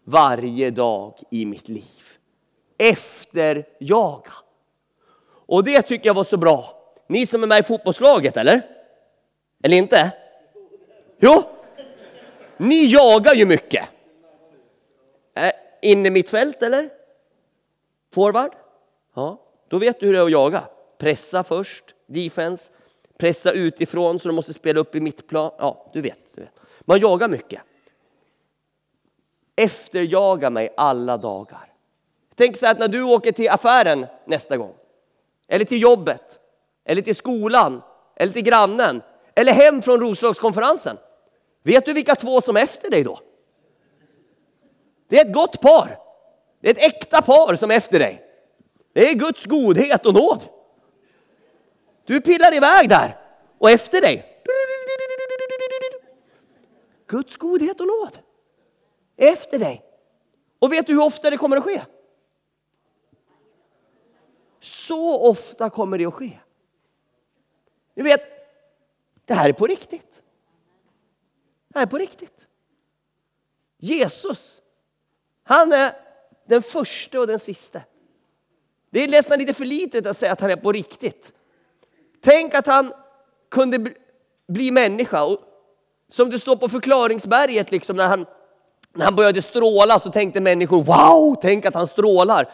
varje 0.04 0.70
dag 0.70 1.20
i 1.30 1.46
mitt 1.46 1.70
liv. 1.70 2.02
Efterjaga. 2.78 4.34
Och 5.46 5.64
det 5.64 5.82
tycker 5.82 6.10
jag 6.10 6.14
var 6.14 6.24
så 6.24 6.38
bra. 6.38 6.80
Ni 7.08 7.26
som 7.26 7.44
är 7.44 7.48
med 7.48 7.60
i 7.60 7.64
fotbollslaget, 7.64 8.38
eller? 8.38 8.62
Eller 9.64 9.78
inte? 9.78 10.12
Jo, 11.20 11.44
ni 12.58 12.86
jagar 12.86 13.34
ju 13.34 13.46
mycket. 13.46 13.90
Äh, 15.36 15.52
inne 15.82 16.10
mitt 16.10 16.30
fält 16.30 16.64
eller? 16.64 16.90
Forward? 18.14 18.52
Ja, 19.16 19.42
då 19.68 19.78
vet 19.78 20.00
du 20.00 20.06
hur 20.06 20.14
det 20.14 20.20
är 20.20 20.26
att 20.26 20.32
jaga. 20.32 20.64
Pressa 20.98 21.44
först, 21.44 21.84
defense. 22.08 22.72
pressa 23.18 23.52
utifrån 23.52 24.20
så 24.20 24.30
de 24.30 24.36
måste 24.36 24.54
spela 24.54 24.80
upp 24.80 24.96
i 24.96 25.00
mittplan. 25.00 25.52
Ja, 25.58 25.92
du 25.94 26.02
vet, 26.02 26.36
du 26.36 26.42
vet. 26.42 26.54
Man 26.86 27.00
jagar 27.00 27.28
mycket. 27.28 27.62
Efterjaga 29.56 30.50
mig 30.50 30.74
alla 30.78 31.18
dagar. 31.18 31.74
Tänk 32.36 32.58
så 32.58 32.68
att 32.68 32.80
när 32.80 32.88
du 32.88 33.04
åker 33.04 33.32
till 33.32 33.50
affären 33.50 34.06
nästa 34.26 34.58
gång, 34.58 34.74
eller 35.48 35.66
till 35.66 35.82
jobbet, 35.82 36.40
eller 36.86 37.02
till 37.02 37.16
skolan, 37.16 37.82
eller 38.16 38.34
till 38.34 38.44
grannen, 38.44 39.02
eller 39.36 39.54
hem 39.54 39.82
från 39.82 40.00
Roslagskonferensen. 40.00 40.98
Vet 41.64 41.86
du 41.86 41.94
vilka 41.94 42.16
två 42.16 42.42
som 42.42 42.58
är 42.58 42.64
efter 42.64 42.90
dig 42.90 43.04
då? 43.04 43.20
Det 45.10 45.20
är 45.20 45.26
ett 45.26 45.34
gott 45.34 45.62
par. 45.62 46.00
Det 46.62 46.70
är 46.70 46.72
ett 46.72 46.94
äkta 46.94 47.22
par 47.22 47.56
som 47.56 47.72
är 47.72 47.76
efter 47.76 48.00
dig. 48.00 48.26
Det 48.94 49.10
är 49.10 49.14
Guds 49.14 49.46
godhet 49.46 50.06
och 50.06 50.14
nåd. 50.14 50.44
Du 52.06 52.22
pillar 52.22 52.56
iväg 52.56 52.90
där 52.90 53.18
och 53.60 53.72
efter 53.72 54.02
dig. 54.02 54.33
Guds 57.14 57.38
godhet 57.38 57.80
och 57.80 57.88
nåd. 57.88 58.20
Efter 59.18 59.60
dig. 59.60 59.86
Och 60.60 60.74
vet 60.74 60.88
du 60.88 60.94
hur 60.94 61.04
ofta 61.04 61.30
det 61.30 61.38
kommer 61.38 61.58
att 61.58 61.64
ske? 61.64 61.82
Så 64.60 65.30
ofta 65.30 65.70
kommer 65.70 65.98
det 65.98 66.06
att 66.06 66.14
ske. 66.14 66.40
Du 67.94 68.04
vet, 68.04 68.22
det 69.26 69.34
här 69.34 69.50
är 69.50 69.54
på 69.54 69.68
riktigt. 69.68 70.24
Det 71.68 71.80
här 71.80 71.86
är 71.86 71.90
på 71.90 71.98
riktigt. 71.98 72.48
Jesus, 73.78 74.62
han 75.44 75.72
är 75.74 75.96
den 76.48 76.62
första 76.62 77.20
och 77.20 77.28
den 77.28 77.40
sista. 77.40 77.82
Det 78.90 79.04
är 79.04 79.08
nästan 79.08 79.40
lite 79.40 79.54
för 79.54 79.66
litet 79.66 80.06
att 80.06 80.18
säga 80.18 80.32
att 80.32 80.42
han 80.42 80.52
är 80.52 80.56
på 80.56 80.72
riktigt. 80.72 81.34
Tänk 82.22 82.54
att 82.54 82.68
han 82.68 82.94
kunde 83.50 83.94
bli 84.48 84.72
människa. 84.72 85.24
Och 85.24 85.53
som 86.14 86.30
det 86.30 86.40
står 86.40 86.56
på 86.56 86.70
förklaringsberget, 86.70 87.72
liksom, 87.72 87.96
när, 87.96 88.08
han, 88.08 88.26
när 88.94 89.06
han 89.06 89.16
började 89.16 89.42
stråla 89.42 90.00
så 90.00 90.12
tänkte 90.12 90.42
människor 90.42 90.84
wow, 90.84 91.36
tänk 91.42 91.66
att 91.66 91.76
han 91.76 91.88
strålar. 91.88 92.50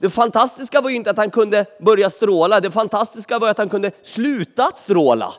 Det 0.00 0.10
fantastiska 0.10 0.80
var 0.80 0.90
ju 0.90 0.96
inte 0.96 1.10
att 1.10 1.16
han 1.16 1.30
kunde 1.30 1.66
börja 1.80 2.10
stråla, 2.10 2.60
det 2.60 2.70
fantastiska 2.70 3.38
var 3.38 3.48
att 3.48 3.58
han 3.58 3.68
kunde 3.68 3.90
sluta 4.02 4.64
att 4.64 4.78
stråla 4.78 5.34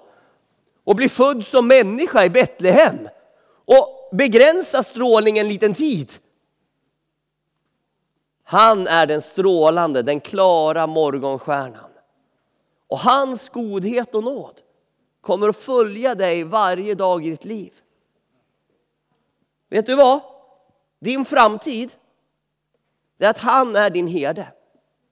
och 0.83 0.95
bli 0.95 1.09
född 1.09 1.45
som 1.45 1.67
människa 1.67 2.25
i 2.25 2.29
Betlehem 2.29 3.09
och 3.65 4.09
begränsa 4.11 4.83
strålningen 4.83 5.45
en 5.45 5.51
liten 5.51 5.73
tid. 5.73 6.11
Han 8.43 8.87
är 8.87 9.05
den 9.05 9.21
strålande, 9.21 10.01
den 10.01 10.19
klara 10.19 10.87
morgonstjärnan. 10.87 11.91
Och 12.87 12.99
hans 12.99 13.49
godhet 13.49 14.15
och 14.15 14.23
nåd 14.23 14.61
kommer 15.25 15.49
att 15.49 15.57
följa 15.57 16.15
dig 16.15 16.43
varje 16.43 16.95
dag 16.95 17.25
i 17.25 17.29
ditt 17.29 17.45
liv. 17.45 17.73
Vet 19.69 19.85
du 19.85 19.95
vad? 19.95 20.19
Din 20.99 21.25
framtid 21.25 21.95
det 23.17 23.25
är 23.25 23.29
att 23.29 23.37
han 23.37 23.75
är 23.75 23.89
din 23.89 24.07
herde 24.07 24.47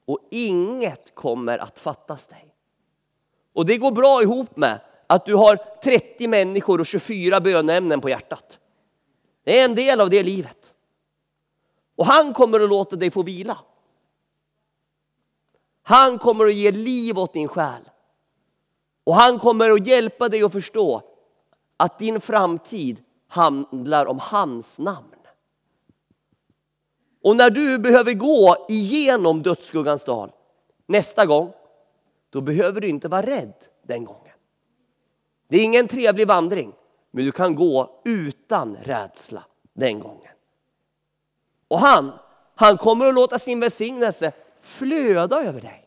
och 0.06 0.19
inget 0.32 1.15
kommer 1.15 1.58
att 1.58 1.80
fattas 1.80 2.28
dig. 2.28 2.56
Och 3.54 3.65
det 3.65 3.78
går 3.78 3.91
bra 3.91 4.21
ihop 4.21 4.58
med 4.58 4.80
att 5.08 5.26
du 5.26 5.36
har 5.36 5.56
30 5.84 6.28
människor 6.28 6.80
och 6.80 6.86
24 6.86 7.41
bönämnen 7.41 8.02
på 8.02 8.10
hjärtat. 8.10 8.60
Det 9.43 9.60
är 9.60 9.65
en 9.65 9.76
del 9.76 10.02
av 10.02 10.10
det 10.10 10.23
livet. 10.23 10.73
Och 11.95 12.06
han 12.06 12.34
kommer 12.34 12.60
att 12.60 12.69
låta 12.69 12.95
dig 12.95 13.12
få 13.12 13.23
vila. 13.23 13.58
Han 15.84 16.19
kommer 16.19 16.45
att 16.45 16.54
ge 16.54 16.71
liv 16.71 17.19
åt 17.19 17.34
din 17.34 17.47
själ. 17.47 17.89
Och 19.04 19.16
han 19.16 19.39
kommer 19.39 19.72
att 19.72 19.88
hjälpa 19.88 20.30
dig 20.30 20.44
att 20.44 20.52
förstå 20.52 21.02
att 21.78 22.00
din 22.00 22.22
framtid 22.22 23.04
handlar 23.28 24.06
om 24.06 24.20
hans 24.20 24.80
namn. 24.80 25.08
Och 27.24 27.36
när 27.36 27.50
du 27.50 27.78
behöver 27.78 28.13
gå 28.13 28.66
igenom 28.70 29.42
dödsskuggans 29.42 30.04
dal 30.04 30.32
nästa 30.86 31.26
gång, 31.26 31.54
då 32.30 32.42
behöver 32.42 32.82
du 32.82 32.88
inte 32.88 33.08
vara 33.08 33.26
rädd 33.26 33.54
den 33.84 34.06
gången. 34.06 34.34
Det 35.48 35.58
är 35.58 35.63
ingen 35.63 35.88
trevlig 35.88 36.28
vandring, 36.28 36.74
men 37.12 37.26
du 37.26 37.32
kan 37.32 37.56
gå 37.56 38.02
utan 38.06 38.76
rädsla 38.76 39.44
den 39.74 40.00
gången. 40.00 40.32
Och 41.68 41.80
han, 41.80 42.12
han 42.56 42.78
kommer 42.78 43.06
att 43.06 43.13
låta 43.13 43.39
sin 43.39 43.60
välsignelse 43.60 44.32
flöda 44.62 45.44
över 45.44 45.62
dig 45.62 45.83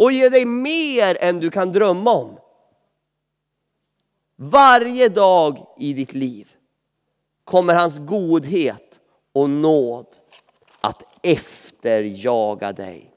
och 0.00 0.12
ge 0.12 0.28
dig 0.28 0.44
mer 0.46 1.16
än 1.20 1.40
du 1.40 1.50
kan 1.50 1.72
drömma 1.72 2.12
om. 2.12 2.38
Varje 4.36 5.08
dag 5.08 5.66
i 5.78 5.92
ditt 5.92 6.14
liv 6.14 6.48
kommer 7.44 7.74
hans 7.74 7.98
godhet 7.98 9.00
och 9.32 9.50
nåd 9.50 10.06
att 10.80 11.02
efterjaga 11.22 12.72
dig. 12.72 13.14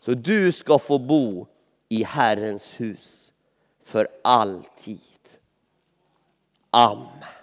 Så 0.00 0.14
du 0.14 0.52
ska 0.52 0.78
få 0.78 0.98
bo 0.98 1.46
i 1.88 2.04
Herrens 2.04 2.80
hus 2.80 3.32
för 3.84 4.08
alltid. 4.24 4.98
Amen. 6.70 7.35